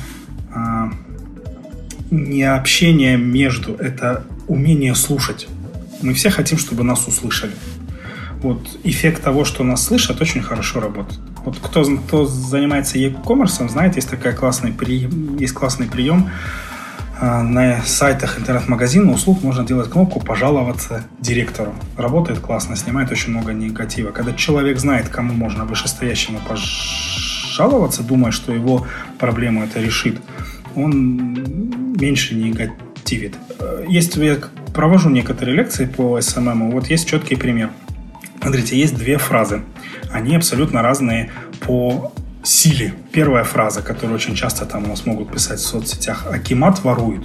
[0.53, 0.89] э,
[2.09, 5.47] не общение между, это умение слушать.
[6.01, 7.53] Мы все хотим, чтобы нас услышали
[8.41, 11.19] вот эффект того, что нас слышат, очень хорошо работает.
[11.45, 16.29] Вот кто, кто занимается e-commerce, знает, есть такая классный прием, есть классный прием
[17.19, 21.73] а, на сайтах интернет-магазина услуг можно делать кнопку «Пожаловаться директору».
[21.95, 24.11] Работает классно, снимает очень много негатива.
[24.11, 28.87] Когда человек знает, кому можно вышестоящему пожаловаться, думая, что его
[29.19, 30.19] проблему это решит,
[30.75, 32.33] он меньше
[33.11, 33.35] негативит.
[33.87, 34.37] Есть, я
[34.73, 37.69] провожу некоторые лекции по SMM, вот есть четкий пример–
[38.41, 39.61] Смотрите, есть две фразы.
[40.11, 42.95] Они абсолютно разные по силе.
[43.11, 47.21] Первая фраза, которую очень часто там у нас могут писать в соцсетях, Акимат ворует.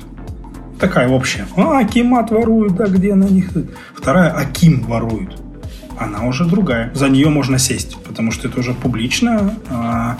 [0.78, 1.46] Такая общая.
[1.56, 3.48] А, Акимат ворует, да где на них?
[3.94, 5.40] Вторая, Аким ворует.
[5.98, 6.92] Она уже другая.
[6.94, 10.18] За нее можно сесть, потому что это уже публичное а,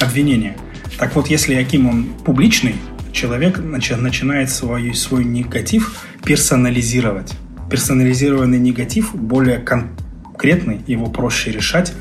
[0.00, 0.56] обвинение.
[0.96, 2.76] Так вот, если Аким, он публичный,
[3.18, 7.34] человек начинает свой, свой негатив персонализировать.
[7.68, 9.88] Персонализированный негатив более кон
[10.38, 11.92] конкретный, его проще решать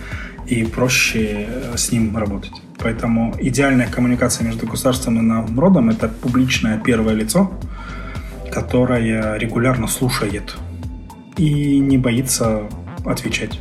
[0.46, 2.62] и проще э, с ним работать.
[2.78, 7.52] Поэтому идеальная коммуникация между государством и народом– это публичное первое лицо,
[8.52, 10.56] которое регулярно слушает
[11.36, 12.70] и не боится
[13.04, 13.60] отвечать.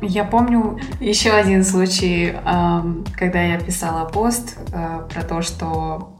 [0.00, 6.14] Я помню еще один случай, эм, когда я писала пост э, про то, что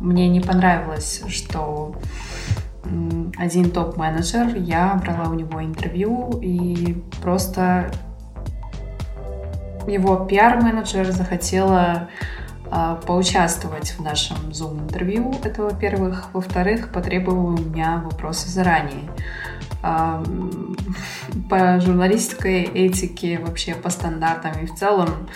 [0.00, 1.94] мне не понравилось, что
[3.36, 7.90] один топ-менеджер, я брала у него интервью, и просто
[9.86, 12.08] его пиар-менеджер захотела
[12.70, 16.30] э, поучаствовать в нашем Zoom-интервью, это во-первых.
[16.32, 19.08] Во-вторых, потребовала у меня вопросы заранее.
[21.50, 25.28] По журналистской этике, вообще по стандартам и в целом,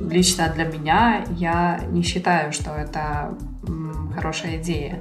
[0.00, 3.34] лично для меня, я не считаю, что это
[4.14, 5.00] хорошая идея.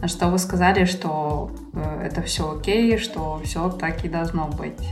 [0.00, 4.82] На что вы сказали, что э, это все окей, что все так и должно быть.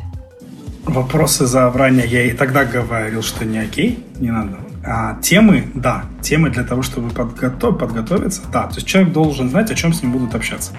[0.84, 4.58] Вопросы за вранье я и тогда говорил, что не окей, не надо.
[4.83, 8.66] А темы, да, темы для того, чтобы подготов, подготовиться, да.
[8.66, 10.72] То есть человек должен знать, о чем с ним будут общаться.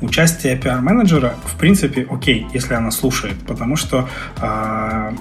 [0.00, 4.08] Участие пиар-менеджера, в принципе, окей, если она слушает, потому что
[4.40, 5.12] э,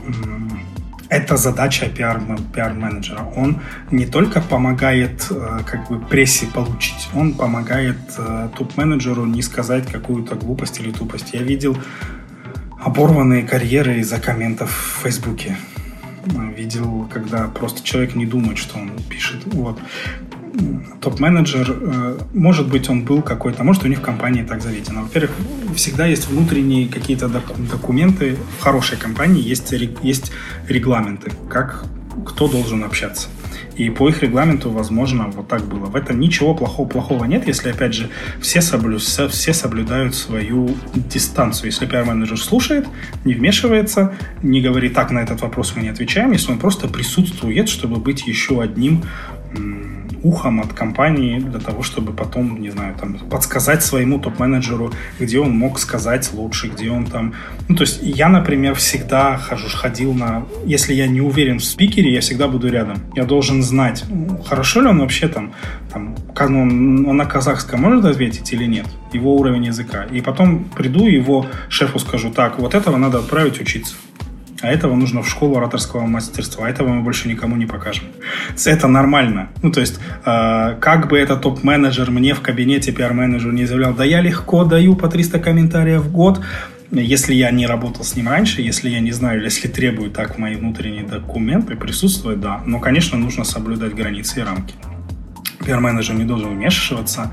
[1.09, 2.21] это задача пиар,
[2.53, 3.23] пиар-менеджера.
[3.35, 9.87] Он не только помогает э, как бы прессе получить, он помогает э, топ-менеджеру не сказать
[9.87, 11.33] какую-то глупость или тупость.
[11.33, 11.75] Я видел
[12.79, 15.57] оборванные карьеры из-за комментов в Фейсбуке.
[16.55, 19.41] Видел, когда просто человек не думает, что он пишет.
[19.45, 19.79] Вот.
[21.01, 25.03] топ-менеджер, э, может быть, он был какой-то, может, у них в компании так заведено.
[25.03, 25.31] Во-первых,
[25.75, 28.35] всегда есть внутренние какие-то документы.
[28.59, 29.71] В хорошей компании есть,
[30.03, 30.31] есть
[30.67, 31.85] регламенты, как
[32.25, 33.29] кто должен общаться.
[33.75, 35.85] И по их регламенту, возможно, вот так было.
[35.85, 38.09] В этом ничего плохого, плохого нет, если, опять же,
[38.41, 41.67] все, соблю, все соблюдают свою дистанцию.
[41.67, 42.87] Если пиар-менеджер слушает,
[43.23, 47.69] не вмешивается, не говорит, так, на этот вопрос мы не отвечаем, если он просто присутствует,
[47.69, 49.05] чтобы быть еще одним
[50.23, 55.51] ухом от компании для того, чтобы потом, не знаю, там, подсказать своему топ-менеджеру, где он
[55.51, 57.33] мог сказать лучше, где он там...
[57.67, 60.45] Ну, то есть я, например, всегда хожу, ходил на...
[60.65, 62.97] Если я не уверен в спикере, я всегда буду рядом.
[63.15, 64.05] Я должен знать,
[64.45, 65.53] хорошо ли он вообще там,
[65.93, 70.03] там он, он на казахском может ответить или нет, его уровень языка.
[70.11, 73.95] И потом приду его шефу скажу, так, вот этого надо отправить учиться
[74.61, 78.05] а этого нужно в школу ораторского мастерства, а этого мы больше никому не покажем.
[78.65, 79.49] Это нормально.
[79.61, 84.03] Ну, то есть, э, как бы этот топ-менеджер мне в кабинете пиар-менеджер не заявлял, да
[84.03, 86.41] я легко даю по 300 комментариев в год,
[86.91, 90.55] если я не работал с ним раньше, если я не знаю, если требуют так мои
[90.55, 92.61] внутренние документы, присутствовать, да.
[92.65, 94.73] Но, конечно, нужно соблюдать границы и рамки.
[95.65, 97.31] Пиар-менеджер не должен вмешиваться.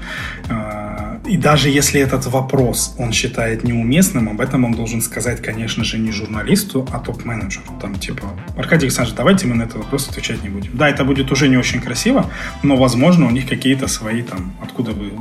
[0.48, 5.84] А, и даже если этот вопрос он считает неуместным, об этом он должен сказать, конечно
[5.84, 7.66] же, не журналисту, а топ-менеджеру.
[7.80, 10.70] Там типа, Аркадий Александрович, давайте мы на этот вопрос отвечать не будем.
[10.74, 12.30] Да, это будет уже не очень красиво,
[12.62, 15.12] но, возможно, у них какие-то свои там, откуда вы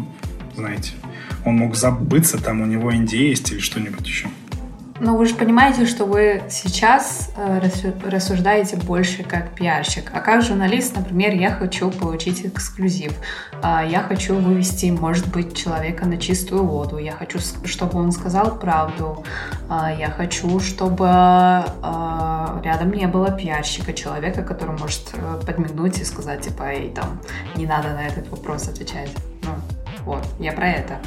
[0.55, 0.91] знаете,
[1.43, 4.27] он мог забыться, там у него NDA есть или что-нибудь еще.
[4.97, 7.59] Но вы же понимаете, что вы сейчас э,
[8.09, 10.09] рассуждаете больше как пиарщик.
[10.13, 13.11] А как журналист, например, я хочу получить эксклюзив.
[13.61, 16.97] Э, я хочу вывести, может быть, человека на чистую воду.
[16.97, 19.25] Я хочу, чтобы он сказал правду.
[19.69, 26.05] Э, я хочу, чтобы э, рядом не было пиарщика, человека, который может э, подмигнуть и
[26.05, 27.19] сказать, типа, эй, там,
[27.57, 29.11] не надо на этот вопрос отвечать.
[29.43, 29.51] Ну,
[30.05, 30.99] вот, я про это.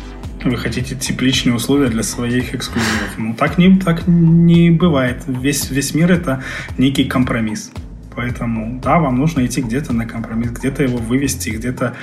[0.49, 3.19] Вы хотите тепличные условия для своих эксклюзивов.
[3.19, 5.23] Ну, так не, так не бывает.
[5.27, 6.43] Весь, весь мир— это
[6.79, 7.71] некий компромисс.
[8.17, 11.95] Поэтому, да, вам нужно идти где-то на компромисс, где-то его вывести, где-то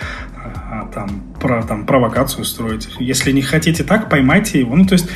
[0.53, 2.89] а, там, про, там провокацию устроить.
[2.99, 4.75] Если не хотите так, поймайте его.
[4.75, 5.07] Ну, то есть,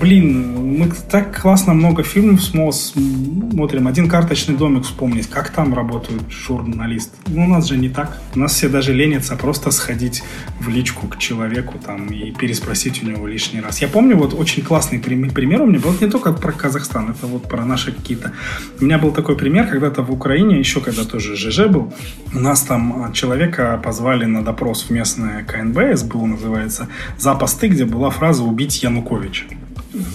[0.00, 3.86] блин, мы так классно много фильмов смотрим.
[3.86, 7.16] Один карточный домик вспомнить, как там работают журналисты.
[7.26, 8.18] Ну, у нас же не так.
[8.34, 10.22] У нас все даже ленятся просто сходить
[10.60, 13.80] в личку к человеку там и переспросить у него лишний раз.
[13.80, 17.48] Я помню, вот очень классный пример у меня был не только про Казахстан, это вот
[17.48, 18.32] про наши какие-то.
[18.80, 21.92] У меня был такой пример когда-то в Украине, еще когда тоже ЖЖ был.
[22.32, 27.84] У нас там человека позвали на допрос в местное КНБ, СБУ называется, за посты, где
[27.84, 29.44] была фраза «убить Януковича»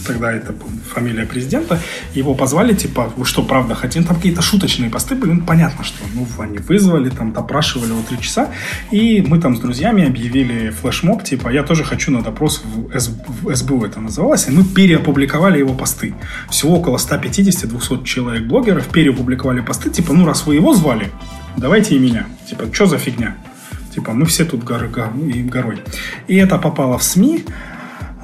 [0.06, 0.54] тогда это
[0.94, 1.80] фамилия президента,
[2.14, 4.06] его позвали, типа, вы что, правда хотите?
[4.06, 8.20] Там какие-то шуточные посты были, ну, понятно, что, ну, они вызвали, там, допрашивали его три
[8.20, 8.50] часа,
[8.92, 13.10] и мы там с друзьями объявили флешмоб, типа, я тоже хочу на допрос в, С,
[13.28, 16.14] в СБУ это называлось, и мы переопубликовали его посты.
[16.50, 21.12] Всего около 150-200 человек блогеров переопубликовали посты, типа, ну, раз вы его звали,
[21.58, 22.26] давайте и меня.
[22.48, 23.36] Типа, что за фигня?
[23.94, 25.82] Типа, мы все тут горы, горой.
[26.28, 27.46] И это попало в СМИ,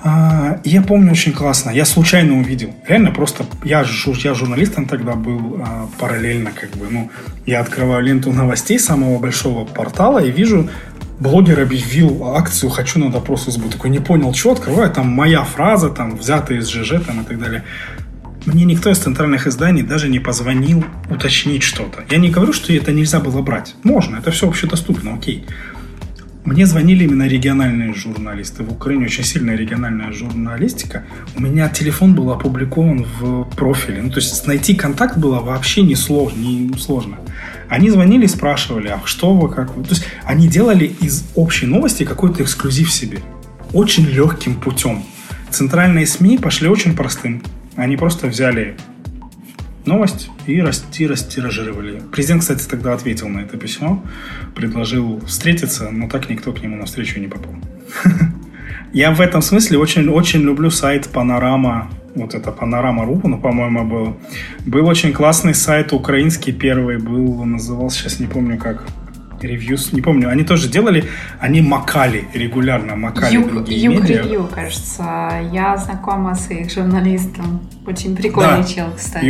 [0.08, 1.72] а, я помню очень классно.
[1.72, 2.70] Я случайно увидел.
[2.88, 3.44] Реально просто...
[3.64, 3.84] Я,
[4.24, 6.86] я журналистом тогда был а, параллельно как бы.
[6.92, 7.10] Ну,
[7.48, 10.70] я открываю ленту новостей самого большого портала и вижу
[11.20, 13.70] блогер объявил акцию «Хочу на допрос СБУ».
[13.70, 14.92] Такой не понял, что открываю.
[14.92, 17.64] Там моя фраза, там взятая из ЖЖ там, и так далее.
[18.46, 22.04] Мне никто из центральных изданий даже не позвонил уточнить что-то.
[22.10, 23.76] Я не говорю, что это нельзя было брать.
[23.84, 25.46] Можно, это все общедоступно, окей.
[26.44, 28.62] Мне звонили именно региональные журналисты.
[28.62, 31.04] В Украине очень сильная региональная журналистика.
[31.36, 34.04] У меня телефон был опубликован в профиле.
[34.04, 36.38] Ну, то есть найти контакт было вообще не сложно.
[36.38, 37.18] Не сложно.
[37.68, 39.84] Они звонили спрашивали, а что вы, как вы.
[39.84, 43.22] То есть они делали из общей новости какой-то эксклюзив себе.
[43.74, 45.04] Очень легким путем.
[45.50, 47.42] Центральные СМИ пошли очень простым.
[47.76, 48.76] Они просто взяли
[49.86, 52.02] новость и расти, растиражировали.
[52.12, 54.04] Президент, кстати, тогда ответил на это письмо,
[54.56, 57.54] предложил встретиться, но так никто к нему на встречу не попал.
[58.94, 64.18] Я в этом смысле очень, очень люблю сайт Панорама, вот это Панорама.ру, ну, по-моему, был.
[64.66, 68.84] Был очень классный сайт, украинский первый был, назывался, сейчас не помню как,
[69.42, 71.06] ревьюс, не помню, они тоже делали,
[71.40, 74.24] они макали регулярно, макали Юг, другие Юг медиа.
[74.24, 75.04] Ревью, кажется.
[75.52, 77.62] Я знакома с их журналистом.
[77.86, 78.64] Очень прикольный да.
[78.64, 79.26] чел, кстати.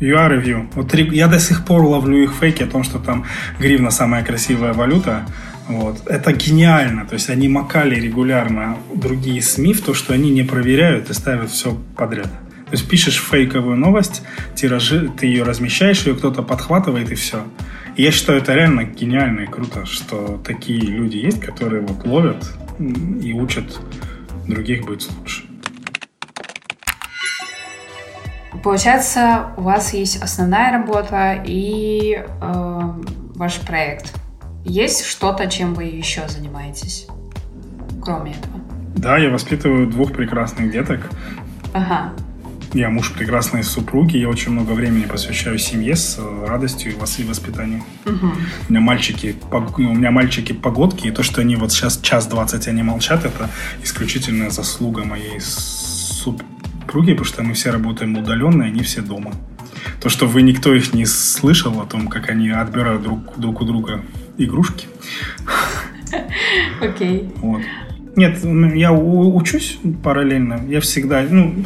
[0.00, 0.68] You are, Review.
[0.74, 3.24] Вот я до сих пор ловлю их фейки о том, что там
[3.58, 5.24] гривна самая красивая валюта.
[5.68, 6.06] Вот.
[6.06, 7.06] Это гениально.
[7.06, 11.50] То есть они макали регулярно другие СМИ в то, что они не проверяют и ставят
[11.50, 12.26] все подряд.
[12.26, 14.22] То есть пишешь фейковую новость,
[14.54, 17.44] тиражи, ты ее размещаешь, ее кто-то подхватывает и все.
[17.96, 22.44] И я считаю, это реально гениально и круто, что такие люди есть, которые вот ловят
[22.78, 23.78] и учат
[24.48, 25.44] других быть лучше.
[28.62, 32.80] Получается, у вас есть основная работа и э,
[33.34, 34.14] ваш проект.
[34.64, 37.06] Есть что-то, чем вы еще занимаетесь,
[38.02, 38.60] кроме этого?
[38.96, 41.10] Да, я воспитываю двух прекрасных деток.
[41.74, 42.12] Ага.
[42.74, 47.84] Я муж прекрасной супруги, я очень много времени посвящаю семье с э, радостью и воспитанием.
[48.04, 48.26] Угу.
[48.68, 52.66] У меня мальчики, у меня мальчики погодки, и то, что они вот сейчас час двадцать
[52.66, 53.48] они молчат, это
[53.84, 59.30] исключительная заслуга моей супруги, потому что мы все работаем удаленно, и они все дома.
[60.00, 63.64] То, что вы никто их не слышал о том, как они отбирают друг, друг у
[63.64, 64.02] друга
[64.36, 64.88] игрушки.
[66.80, 67.20] Окей.
[67.20, 67.38] Okay.
[67.38, 67.62] Вот.
[68.16, 68.44] Нет,
[68.74, 70.64] я учусь параллельно.
[70.68, 71.64] Я всегда, ну,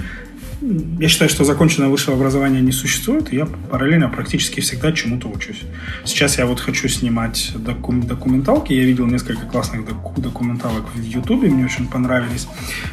[0.60, 5.60] я считаю, что законченное высшее образование не существует, и я параллельно практически всегда чему-то учусь.
[6.04, 11.48] Сейчас я вот хочу снимать докум- документалки, я видел несколько классных док- документалок в Ютубе,
[11.48, 12.48] мне очень понравились,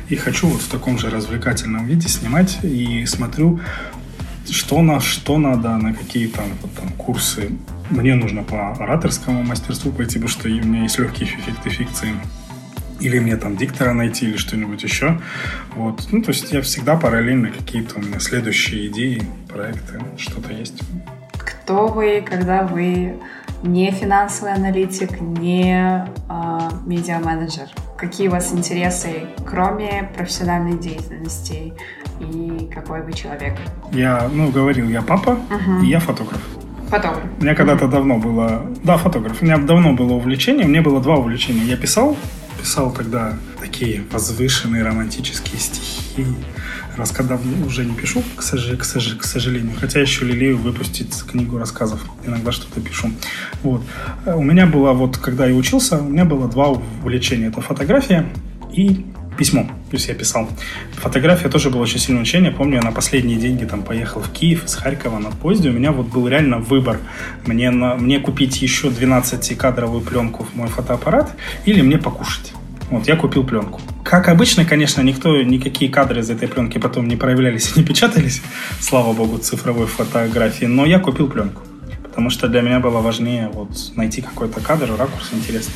[0.10, 3.60] и хочу вот в таком же развлекательном виде снимать, и смотрю,
[4.50, 7.50] что на что надо, на какие там, вот, там курсы.
[7.90, 12.10] Мне нужно по ораторскому мастерству пойти, потому что у меня есть легкие эффекты фикции
[13.00, 15.20] или мне там диктора найти, или что-нибудь еще.
[15.76, 16.08] Вот.
[16.12, 20.82] Ну, то есть я всегда параллельно какие-то у меня следующие идеи, проекты, что-то есть.
[21.38, 23.20] Кто вы, когда вы
[23.64, 27.68] не финансовый аналитик, не э, медиа-менеджер?
[27.98, 31.74] Какие у вас интересы, кроме профессиональной деятельности?
[32.20, 33.56] И какой вы человек?
[33.92, 35.84] Я, ну, говорил, я папа, uh-huh.
[35.84, 36.42] и я фотограф.
[36.90, 37.24] Фотограф.
[37.40, 38.66] У меня когда-то давно было...
[38.84, 39.42] Да, фотограф.
[39.42, 40.66] У меня давно было увлечение.
[40.66, 41.64] У меня было два увлечения.
[41.64, 42.16] Я писал
[42.66, 46.26] писал тогда такие возвышенные романтические стихи.
[46.98, 48.76] Раз когда уже не пишу, к, сож...
[48.80, 49.14] к, сож...
[49.20, 52.04] к сожалению, хотя еще лелею выпустить книгу рассказов.
[52.26, 53.12] Иногда что-то пишу.
[53.62, 53.84] Вот.
[54.26, 57.50] У меня было, вот когда я учился, у меня было два увлечения.
[57.50, 58.26] Это фотография
[58.74, 59.06] и
[59.38, 59.64] письмо.
[59.90, 60.50] То есть я писал.
[60.94, 62.52] Фотография тоже было очень сильное учение.
[62.52, 65.70] Помню, я на последние деньги там поехал в Киев из Харькова на поезде.
[65.70, 67.00] У меня вот был реально выбор.
[67.46, 72.54] Мне, на, мне купить еще 12-кадровую пленку в мой фотоаппарат или мне покушать.
[72.90, 73.82] Вот, я купил пленку.
[74.04, 78.44] Как обычно, конечно, никто, никакие кадры из этой пленки потом не проявлялись и не печатались,
[78.80, 81.64] слава богу, цифровой фотографии, но я купил пленку
[82.16, 85.74] потому что для меня было важнее вот найти какой-то кадр, ракурс интересный.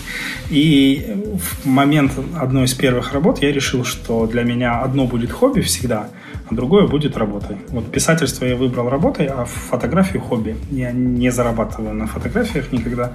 [0.49, 5.59] И в момент одной из первых работ я решил, что для меня одно будет хобби
[5.59, 6.07] всегда,
[6.49, 7.57] а другое будет работой.
[7.67, 10.55] Вот писательство я выбрал работой, а фотографию хобби.
[10.71, 13.11] Я не зарабатываю на фотографиях никогда.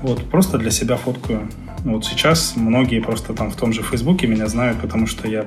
[0.00, 1.50] Вот просто для себя фоткаю.
[1.84, 5.44] Вот сейчас многие просто там в том же Фейсбуке меня знают, потому что я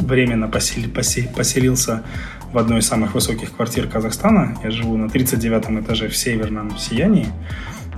[0.00, 2.02] временно посел, посел, поселился
[2.52, 4.56] в одной из самых высоких квартир Казахстана.
[4.62, 7.28] Я живу на 39 этаже в северном сиянии.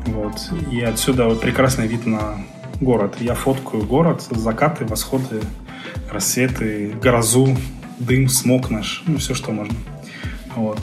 [0.06, 0.34] Вот.
[0.70, 2.38] И отсюда вот прекрасный вид на
[2.80, 3.16] город.
[3.20, 5.40] Я фоткаю город, закаты, восходы,
[6.10, 7.56] рассветы, грозу,
[7.98, 9.74] дым, смог наш, ну, все, что можно.
[10.56, 10.78] Вот.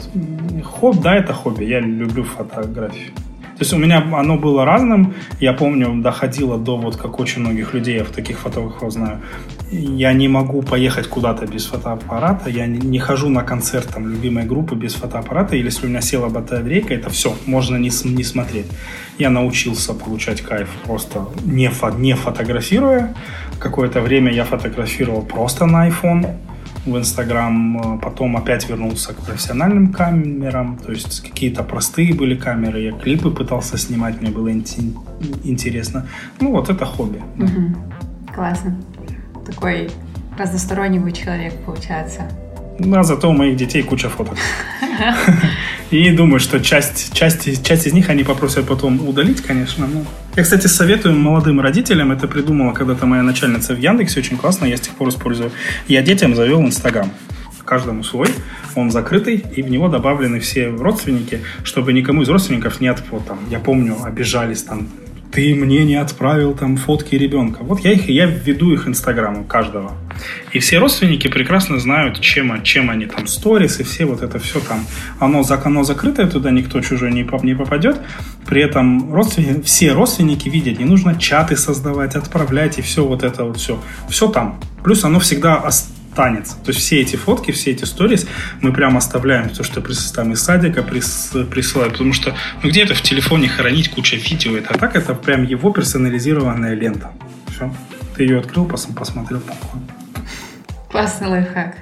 [0.64, 1.64] Хобби, да, это хобби.
[1.64, 3.12] Я люблю фотографию.
[3.56, 5.14] То есть у меня оно было разным.
[5.40, 9.22] Я помню, доходило до вот как очень многих людей, я в таких фотографов знаю.
[9.70, 12.50] Я не могу поехать куда-то без фотоаппарата.
[12.50, 15.56] Я не хожу на концерт там, любимой группы без фотоаппарата.
[15.56, 18.66] Или если у меня села батарейка, это все, можно не, не смотреть.
[19.18, 23.14] Я научился получать кайф просто не, фо, не фотографируя.
[23.58, 26.36] Какое-то время я фотографировал просто на iPhone
[26.86, 32.80] в Инстаграм, э, потом опять вернулся к профессиональным камерам, то есть какие-то простые были камеры,
[32.80, 34.52] я клипы пытался снимать, мне было
[35.44, 36.06] интересно.
[36.40, 37.20] Ну вот это хобби.
[37.38, 38.34] Угу.
[38.34, 38.76] Классно.
[39.44, 39.90] Такой
[40.38, 42.22] разносторонний человек получается.
[42.78, 44.36] Да, зато у моих детей куча фоток.
[45.90, 49.86] И думаю, что часть, часть, часть из них они попросят потом удалить, конечно.
[49.86, 50.04] Но...
[50.34, 54.76] Я, кстати, советую молодым родителям, это придумала когда-то моя начальница в Яндексе, очень классно, я
[54.76, 55.52] с тех пор использую.
[55.86, 57.10] Я детям завел Инстаграм
[57.64, 58.28] каждому свой,
[58.74, 63.26] он закрытый, и в него добавлены все родственники, чтобы никому из родственников не от, вот,
[63.26, 64.88] там, я помню, обижались там
[65.32, 67.58] ты мне не отправил там фотки ребенка.
[67.62, 69.92] Вот я их, я введу их инстаграму каждого.
[70.52, 74.60] И все родственники прекрасно знают, чем, чем они там, сторис и все вот это все
[74.60, 74.86] там.
[75.18, 78.00] Оно, оно закрытое, туда никто чужой не, не попадет.
[78.46, 83.44] При этом родственники, все родственники видят, не нужно чаты создавать, отправлять и все вот это
[83.44, 83.80] вот все.
[84.08, 84.60] Все там.
[84.82, 85.56] Плюс оно всегда
[86.16, 86.56] танец.
[86.64, 88.26] То есть все эти фотки, все эти сторис
[88.62, 89.82] мы прям оставляем, то, что
[90.14, 94.74] там из садика прис, потому что ну где это в телефоне хранить куча видео, это
[94.74, 97.12] а так это прям его персонализированная лента.
[97.54, 97.72] Все.
[98.16, 99.42] Ты ее открыл, пос, посмотрел.
[100.90, 101.76] Классный лайфхак.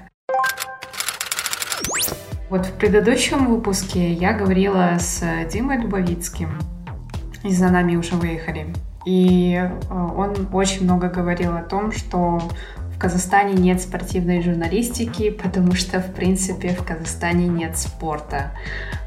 [2.51, 6.51] Вот в предыдущем выпуске я говорила с Димой Дубовицким,
[7.43, 8.67] и за нами уже выехали.
[9.05, 12.41] И э, он очень много говорил о том, что
[12.95, 18.53] в Казахстане нет спортивной журналистики, потому что, в принципе, в Казахстане нет спорта.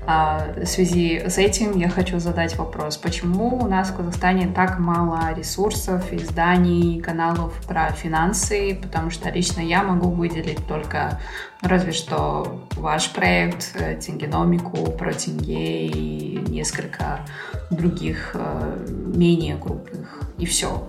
[0.10, 4.80] А, в связи с этим я хочу задать вопрос, почему у нас в Казахстане так
[4.80, 11.20] мало ресурсов, изданий, каналов про финансы, потому что лично я могу выделить только
[11.62, 17.22] разве что ваш проект, э, Тенгеномику, про тенге и несколько
[17.70, 20.88] других э, менее крупных, и все.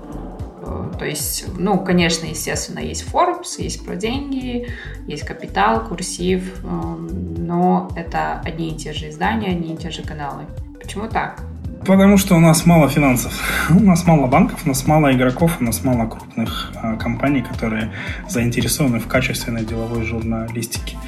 [0.68, 4.68] Э, то есть, ну, конечно, естественно, есть Forbes, есть про деньги,
[5.06, 10.02] есть Капитал, Курсив, эм, но это одни и те же издания, одни и те же
[10.02, 10.44] каналы.
[10.80, 11.40] Почему так?
[11.86, 13.32] Потому что у нас мало финансов,
[13.70, 17.92] у нас мало банков, у нас мало игроков, у нас мало крупных э, компаний, которые
[18.28, 20.98] заинтересованы в качественной деловой журналистике.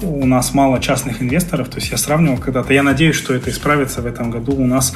[0.00, 4.00] У нас мало частных инвесторов, то есть я сравнивал когда-то, я надеюсь, что это исправится
[4.00, 4.54] в этом году.
[4.54, 4.94] У нас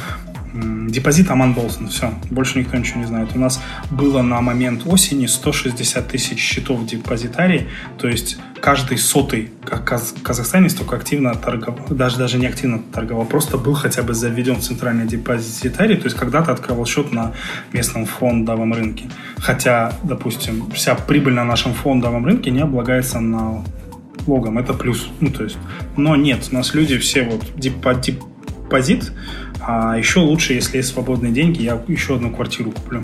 [0.53, 3.31] Депозит Аман Болсон, все, больше никто ничего не знает.
[3.35, 3.61] У нас
[3.91, 11.35] было на момент осени 160 тысяч счетов депозитарий, то есть каждый сотый казахстанец только активно
[11.35, 16.05] торговал, даже, даже не активно торговал, просто был хотя бы заведен в центральный депозитарий, то
[16.05, 17.33] есть когда-то открывал счет на
[17.73, 19.09] местном фондовом рынке.
[19.39, 23.65] Хотя, допустим, вся прибыль на нашем фондовом рынке не облагается на
[24.27, 25.09] логом, это плюс.
[25.21, 25.57] Ну, то есть,
[25.97, 29.13] но нет, у нас люди все вот депозит
[29.65, 33.03] а еще лучше, если есть свободные деньги, я еще одну квартиру куплю.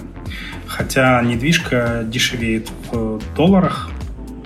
[0.67, 3.91] Хотя недвижка дешевеет в долларах,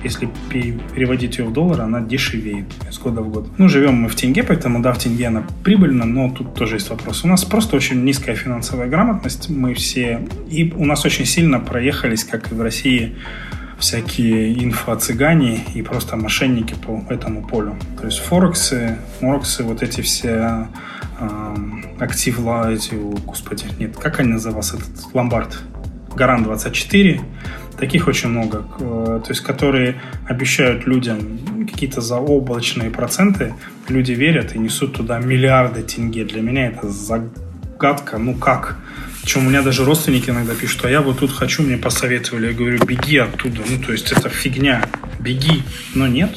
[0.05, 3.49] если переводить ее в доллар, она дешевеет с года в год.
[3.57, 6.91] Ну, живем мы в тенге, поэтому, да, в тенге она прибыльна, но тут тоже есть
[6.91, 7.25] вопрос.
[7.25, 9.49] У нас просто очень низкая финансовая грамотность.
[9.49, 10.27] Мы все...
[10.51, 13.15] И у нас очень сильно проехались, как и в России,
[13.83, 17.77] всякие инфо-цыгане и просто мошенники по этому полю.
[18.01, 20.69] То есть Форексы, Морексы, вот эти все
[21.99, 22.39] актив,
[22.69, 22.95] эти,
[23.27, 25.59] господи, нет, как они назывался, этот ломбард,
[26.15, 27.21] Гаран 24,
[27.79, 33.55] таких очень много, то есть которые обещают людям какие-то заоблачные проценты,
[33.89, 36.25] люди верят и несут туда миллиарды тенге.
[36.25, 38.77] Для меня это загадка, ну как?
[39.23, 42.49] Причем у меня даже родственники иногда пишут, а я вот тут хочу, мне посоветовали.
[42.49, 43.63] Я говорю, беги оттуда.
[43.69, 44.85] Ну, то есть это фигня.
[45.21, 45.63] Беги.
[45.95, 46.37] Но нет,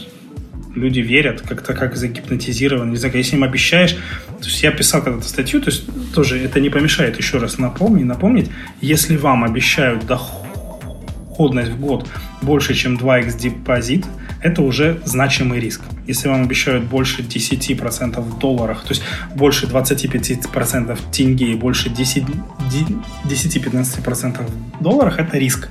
[0.75, 2.91] люди верят, как-то как загипнотизированы.
[2.91, 3.97] Не знаю, если им обещаешь...
[4.39, 8.05] То есть я писал когда-то статью, то есть тоже это не помешает еще раз напомнить,
[8.05, 8.51] напомнить.
[8.81, 12.07] Если вам обещают доходность в год
[12.45, 14.05] больше, чем 2x депозит,
[14.41, 15.81] это уже значимый риск.
[16.07, 19.03] Если вам обещают больше 10% в долларах, то есть
[19.35, 24.49] больше 25% тенге и больше 10-15%
[24.79, 25.69] в долларах, это риск.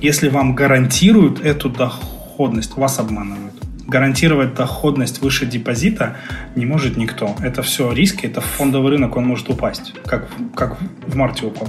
[0.00, 3.54] Если вам гарантируют эту доходность, вас обманывают
[3.86, 6.16] гарантировать доходность выше депозита
[6.56, 7.36] не может никто.
[7.42, 11.68] Это все риски, это фондовый рынок, он может упасть, как, как в марте упал.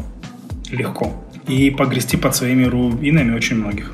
[0.71, 1.23] Легко.
[1.47, 3.93] И погрести под своими руинами очень многих.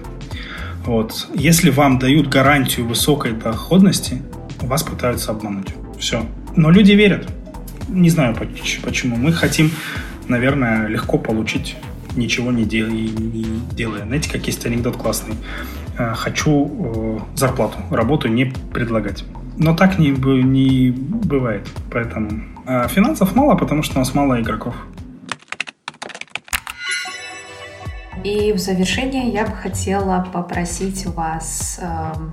[0.86, 1.28] Вот.
[1.36, 4.22] Если вам дают гарантию высокой доходности,
[4.62, 5.74] вас пытаются обмануть.
[6.00, 6.26] Все.
[6.56, 7.28] Но люди верят.
[7.90, 9.16] Не знаю почему.
[9.16, 9.72] Мы хотим,
[10.28, 11.76] наверное, легко получить
[12.16, 14.06] ничего не, дел- не делая.
[14.06, 15.36] Знаете, как есть анекдот классный?
[15.98, 16.72] Э, хочу
[17.34, 19.24] э, зарплату, работу не предлагать.
[19.58, 21.68] Но так не, не бывает.
[21.92, 24.76] Поэтому а финансов мало, потому что у нас мало игроков.
[28.24, 32.32] И в завершение я бы хотела попросить вас эм,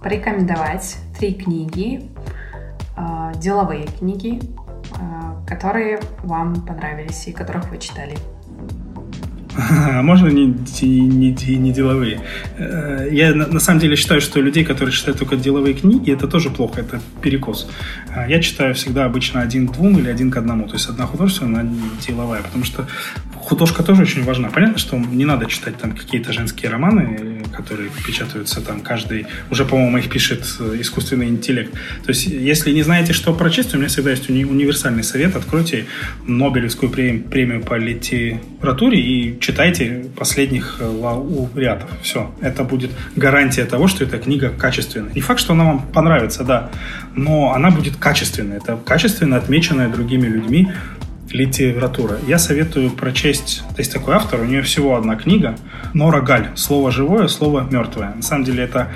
[0.00, 2.08] порекомендовать три книги,
[2.96, 8.16] э, деловые книги, э, которые вам понравились и которых вы читали.
[9.58, 12.20] А можно не, не, не деловые?
[12.56, 16.26] Э, я на, на самом деле считаю, что людей, которые читают только деловые книги, это
[16.26, 17.68] тоже плохо, это перекос.
[18.14, 20.66] А я читаю всегда обычно один к двум или один к одному.
[20.68, 22.42] То есть одна художественная, одна деловая.
[22.42, 22.86] Потому что
[23.42, 24.48] художка тоже очень важна.
[24.48, 29.26] Понятно, что не надо читать там какие-то женские романы, которые печатаются там каждый...
[29.50, 31.72] Уже, по-моему, их пишет э, искусственный интеллект.
[31.72, 35.36] То есть, если не знаете, что прочесть, у меня всегда есть уни- универсальный совет.
[35.36, 35.86] Откройте
[36.26, 41.90] Нобелевскую премию, премию по литературе и читайте последних э, лауреатов.
[42.02, 42.34] Все.
[42.40, 45.12] Это будет гарантия того, что эта книга качественная.
[45.12, 46.70] Не факт, что она вам понравится, да,
[47.14, 48.58] но она будет качественная.
[48.58, 50.72] Это качественно отмеченная другими людьми
[51.32, 52.18] литература.
[52.26, 55.56] Я советую прочесть, то есть такой автор, у нее всего одна книга,
[55.94, 58.14] Нора Галь «Слово живое, слово мертвое».
[58.14, 58.88] На самом деле это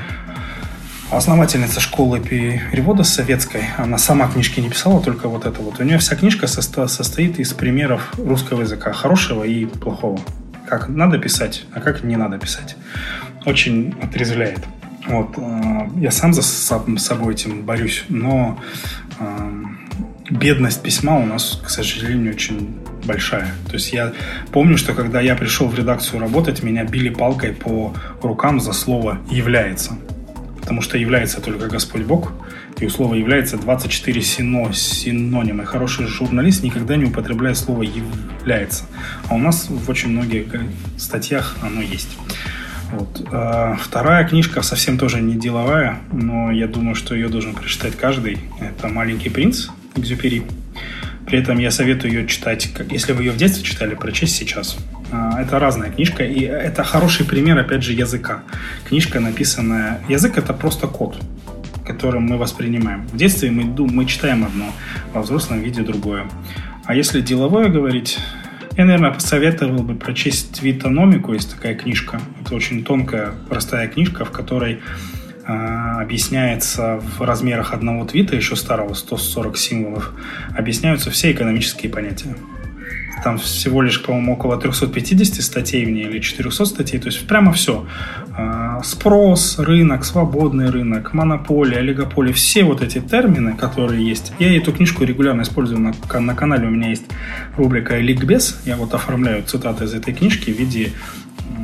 [1.11, 3.65] основательница школы перевода советской.
[3.79, 5.81] Она сама книжки не писала, только вот это вот.
[5.81, 10.19] У нее вся книжка состо- состоит из примеров русского языка, хорошего и плохого.
[10.67, 12.77] Как надо писать, а как не надо писать.
[13.45, 14.61] Очень отрезвляет.
[15.07, 15.39] Вот.
[15.39, 18.59] Э, я сам за собой этим борюсь, но
[19.21, 19.51] э,
[20.31, 23.48] бедность письма у нас, к сожалению, очень большая.
[23.66, 24.12] То есть я
[24.53, 29.19] помню, что когда я пришел в редакцию работать, меня били палкой по рукам за слово
[29.31, 29.98] «является».
[30.61, 32.32] Потому что является только Господь Бог,
[32.81, 35.65] и у слова является 24 сино, синонимы.
[35.65, 38.85] Хороший журналист никогда не употребляет слово является.
[39.28, 40.47] А у нас в очень многих
[40.98, 42.19] статьях оно есть.
[42.90, 43.28] Вот.
[43.31, 48.39] А вторая книжка совсем тоже не деловая, но я думаю, что ее должен прочитать каждый.
[48.61, 50.43] Это «Маленький принц» Экзюпери.
[51.27, 54.78] При этом я советую ее читать, если вы ее в детстве читали, прочесть сейчас.
[55.10, 58.43] А, это разная книжка, и это хороший пример, опять же, языка.
[58.89, 60.01] Книжка написанная...
[60.09, 61.16] Язык— это просто код,
[61.85, 63.06] которым мы воспринимаем.
[63.09, 64.73] В детстве мы, мы читаем одно,
[65.12, 66.27] во взрослом виде другое.
[66.85, 68.18] А если деловое говорить,
[68.77, 71.32] я, наверное, посоветовал бы прочесть «Твитономику».
[71.32, 72.20] Есть такая книжка.
[72.43, 74.81] Это очень тонкая, простая книжка, в которой
[75.47, 80.12] объясняется в размерах одного твита, еще старого, 140 символов,
[80.56, 82.35] объясняются все экономические понятия.
[83.24, 87.52] Там всего лишь, по-моему, около 350 статей в ней или 400 статей, то есть прямо
[87.52, 87.86] все.
[88.36, 94.32] А, спрос, рынок, свободный рынок, монополия, олигополия, все вот эти термины, которые есть.
[94.39, 97.06] Я эту книжку регулярно использую на, на канале, у меня есть
[97.56, 100.93] рубрика «Ликбез», я вот оформляю цитаты из этой книжки в виде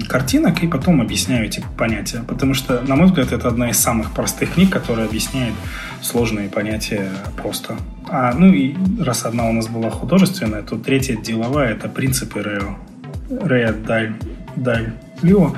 [0.08, 2.22] картинок и потом объясняю эти понятия.
[2.26, 5.54] Потому что, на мой взгляд, это одна из самых простых книг, которая объясняет
[6.00, 7.76] сложные понятия просто.
[8.08, 12.78] А, ну и раз одна у нас была художественная, то третья деловая– это принципы Рео.
[13.30, 14.14] Рея Даль,
[14.56, 14.92] Даль
[15.22, 15.54] Лио.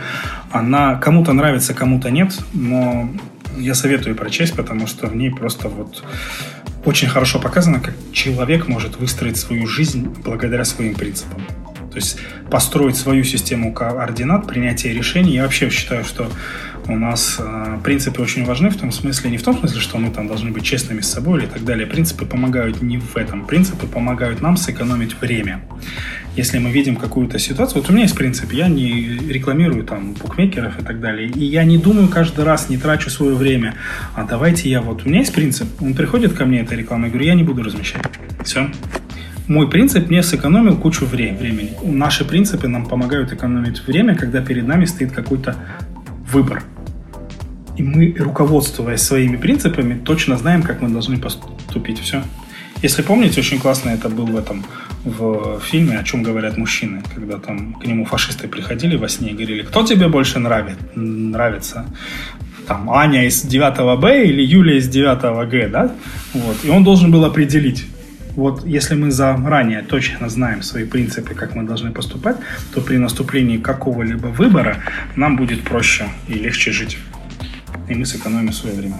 [0.50, 3.10] Она кому-то нравится, кому-то нет, но
[3.56, 6.04] я советую прочесть, потому что в ней просто вот
[6.84, 11.42] очень хорошо показано, как человек может выстроить свою жизнь благодаря своим принципам.
[11.94, 12.18] То есть
[12.50, 15.34] построить свою систему координат, принятия решений.
[15.34, 16.28] Я вообще считаю, что
[16.88, 20.10] у нас э, принципы очень важны в том смысле, не в том смысле, что мы
[20.10, 21.86] там должны быть честными с собой или так далее.
[21.86, 23.46] Принципы помогают не в этом.
[23.46, 25.64] Принципы помогают нам сэкономить время.
[26.34, 30.80] Если мы видим какую-то ситуацию, вот у меня есть принцип, я не рекламирую там букмекеров
[30.80, 33.76] и так далее, и я не думаю каждый раз, не трачу свое время,
[34.16, 37.10] а давайте я вот, у меня есть принцип, он приходит ко мне, эта реклама, я
[37.10, 38.02] говорю, я не буду размещать.
[38.42, 38.68] Все,
[39.48, 41.72] мой принцип мне сэкономил кучу времени.
[41.82, 45.56] Наши принципы нам помогают экономить время, когда перед нами стоит какой-то
[46.32, 46.62] выбор.
[47.76, 51.98] И мы, руководствуясь своими принципами, точно знаем, как мы должны поступить.
[51.98, 52.22] Все.
[52.82, 54.64] Если помните, очень классно это был в этом
[55.04, 59.34] в фильме «О чем говорят мужчины», когда там к нему фашисты приходили во сне и
[59.34, 61.84] говорили, кто тебе больше нравит, нравится,
[62.66, 65.92] там Аня из 9 Б или Юлия из 9 Г, да?
[66.32, 66.56] Вот.
[66.64, 67.86] И он должен был определить,
[68.36, 72.36] вот если мы заранее точно знаем свои принципы, как мы должны поступать,
[72.72, 74.76] то при наступлении какого-либо выбора
[75.16, 76.98] нам будет проще и легче жить.
[77.88, 78.96] И мы сэкономим свое время.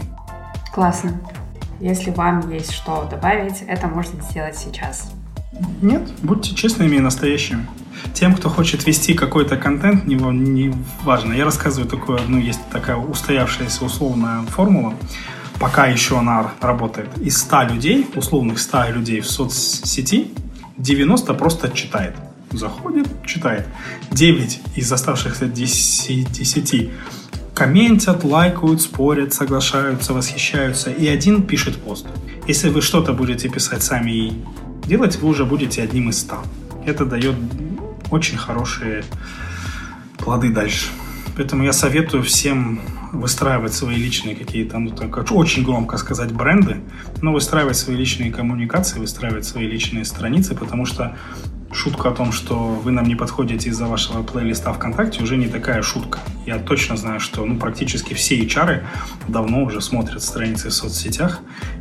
[0.73, 1.21] Классно.
[1.81, 5.13] Если вам есть что добавить, это можно сделать сейчас.
[5.83, 7.67] Нет, будьте честными и настоящими.
[8.13, 11.33] Тем, кто хочет вести какой-то контент, не, не важно.
[11.33, 14.95] Я рассказываю такое, ну, есть такая устоявшаяся условная формула
[15.59, 20.31] пока еще она работает, из 100 людей, условных 100 людей в соцсети,
[20.77, 22.17] 90 просто читает.
[22.51, 23.67] Заходит, читает.
[24.11, 26.91] 9 из оставшихся 10, 10
[27.55, 32.07] комментят, лайкают, спорят, соглашаются, восхищаются, и один пишет пост.
[32.49, 34.33] Если вы что-то будете писать сами и
[34.87, 36.37] делать, вы уже будете одним из 100.
[36.87, 37.37] Это дает
[38.11, 39.05] очень хорошие
[40.19, 40.89] плоды дальше.
[41.37, 42.81] Поэтому я советую всем
[43.15, 46.81] выстраивать свои личные какие-то, ну так очень громко сказать, бренды,
[47.23, 51.17] но выстраивать свои личные коммуникации, выстраивать свои личные страницы, потому что
[51.75, 55.83] шутка о том, что вы нам не подходите из-за вашего плейлиста ВКонтакте, уже не такая
[55.83, 56.21] шутка.
[56.47, 58.85] Я точно знаю, что ну, практически все HR
[59.29, 61.41] давно уже смотрят страницы в соцсетях,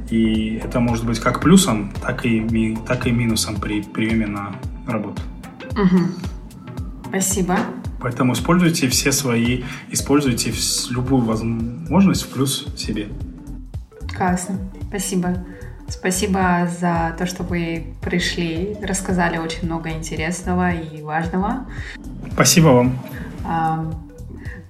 [0.09, 4.55] и это может быть как плюсом, так и, так и минусом при приеме на
[4.87, 5.21] работу.
[5.71, 5.99] Угу.
[7.09, 7.57] Спасибо.
[8.03, 10.53] Поэтому используйте все свои, используйте
[10.91, 13.07] любую возможность в плюс себе.
[14.15, 14.59] Классно.
[14.89, 15.37] Спасибо.
[15.87, 21.65] Спасибо за то, что вы пришли, рассказали очень много интересного и важного.
[22.33, 23.95] Спасибо вам.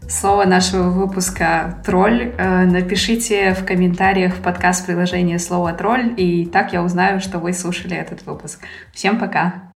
[0.07, 2.33] Слово нашего выпуска «тролль».
[2.37, 7.53] Э, напишите в комментариях в подкаст приложение слово «тролль», и так я узнаю, что вы
[7.53, 8.59] слушали этот выпуск.
[8.91, 9.72] Всем пока!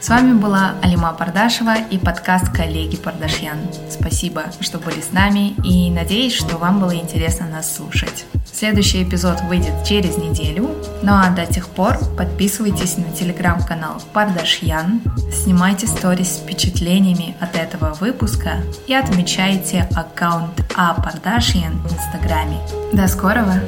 [0.00, 3.58] С вами была Алима Пардашева и подкаст «Коллеги Пардашьян».
[3.90, 8.24] Спасибо, что были с нами и надеюсь, что вам было интересно нас слушать.
[8.52, 10.70] Следующий эпизод выйдет через неделю,
[11.02, 15.00] ну а до тех пор подписывайтесь на телеграм-канал Пардашьян,
[15.32, 22.60] снимайте сторис с впечатлениями от этого выпуска и отмечайте аккаунт А Пардашьян в инстаграме.
[22.92, 23.60] До скорого!